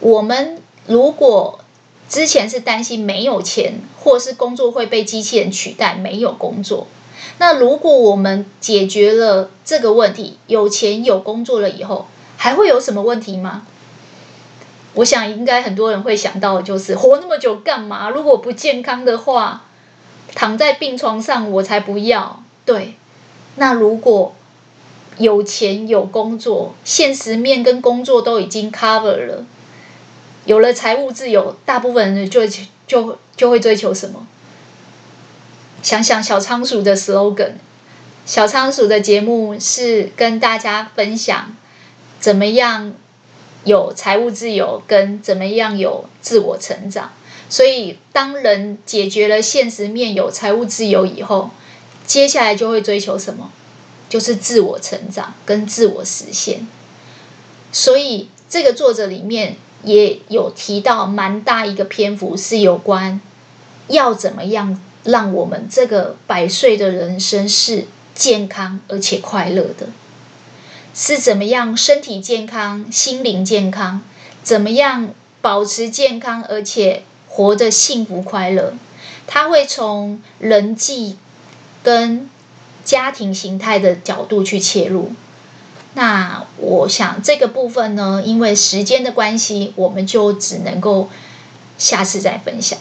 [0.00, 1.60] 我们如果
[2.08, 6.86] 之前是担心没有钱，或是工作会被机器人取代，没有工作，
[7.38, 13.66] 那如果我们解决了这个问题，有钱有工作了以后，还会有什么问题吗？
[14.94, 18.08] 我想应该很多人会想到，就是活那么久干嘛？
[18.08, 19.64] 如果不健康的话，
[20.34, 22.42] 躺在病床上我才不要。
[22.64, 22.94] 对，
[23.56, 24.34] 那如果
[25.18, 29.44] 有钱有工作，现实面跟工作都已经 cover 了，
[30.46, 32.46] 有了财务自由，大部分人就
[32.86, 34.26] 就就会追求什么？
[35.82, 37.52] 想想小仓鼠的 slogan，
[38.24, 41.54] 小仓鼠的节目是跟大家分享
[42.18, 42.94] 怎么样。
[43.64, 47.10] 有财务自由跟怎么样有自我成长，
[47.48, 51.50] 所以当人解决了现实面，有财务自由以后，
[52.06, 53.50] 接下来就会追求什么？
[54.08, 56.64] 就是自我成长跟自我实现。
[57.72, 63.20] 所以这个作者里面也有提到蛮大一个篇幅是有关
[63.88, 69.88] 要怎么样让我们这个百岁的人生是健康而且快乐的。
[70.94, 74.00] 是怎么样身体健康、心灵健康？
[74.42, 75.10] 怎么样
[75.42, 78.72] 保持健康而且活得幸福快乐？
[79.26, 81.18] 他会从人际
[81.82, 82.30] 跟
[82.84, 85.12] 家庭形态的角度去切入。
[85.96, 91.08] 那我想这个部分呢，因为时间的关系，我们就只能够
[91.78, 92.78] 下次再分享。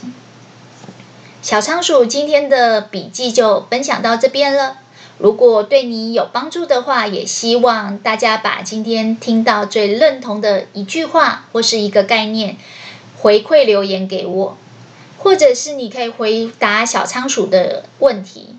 [1.41, 4.79] 小仓鼠今天的笔记就分享到这边了。
[5.17, 12.57] 如果对你有帮助的话，也希望大家把今天听到最认同的一句话或是一个概念
[13.21, 14.57] 回馈留言给我，
[15.17, 18.57] 或者是你可以回答小仓鼠的问题。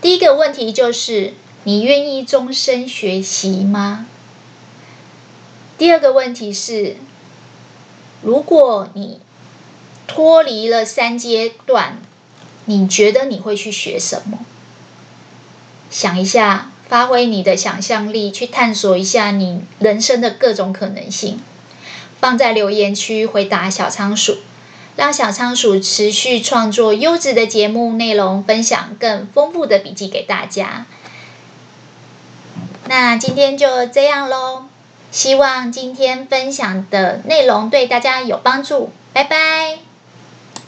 [0.00, 1.34] 第一个问题就是：
[1.64, 4.06] 你愿意终身学习吗？
[5.78, 6.96] 第二个问题是：
[8.22, 9.18] 如果你
[10.06, 11.98] 脱离了三阶段，
[12.66, 14.40] 你觉得你会去学什么？
[15.90, 21.40] 想一下，发挥你的想象力，去探索一下你人生的各种可能性。
[22.20, 24.38] 放在留言区回答小仓鼠，
[24.96, 30.86] 让小仓鼠持续创作优质的节目内容，分享更丰富的笔记给大家。
[32.86, 34.64] 那今天就这样喽，
[35.10, 38.90] 希望今天分享的内容对大家有帮助。
[39.12, 39.93] 拜拜。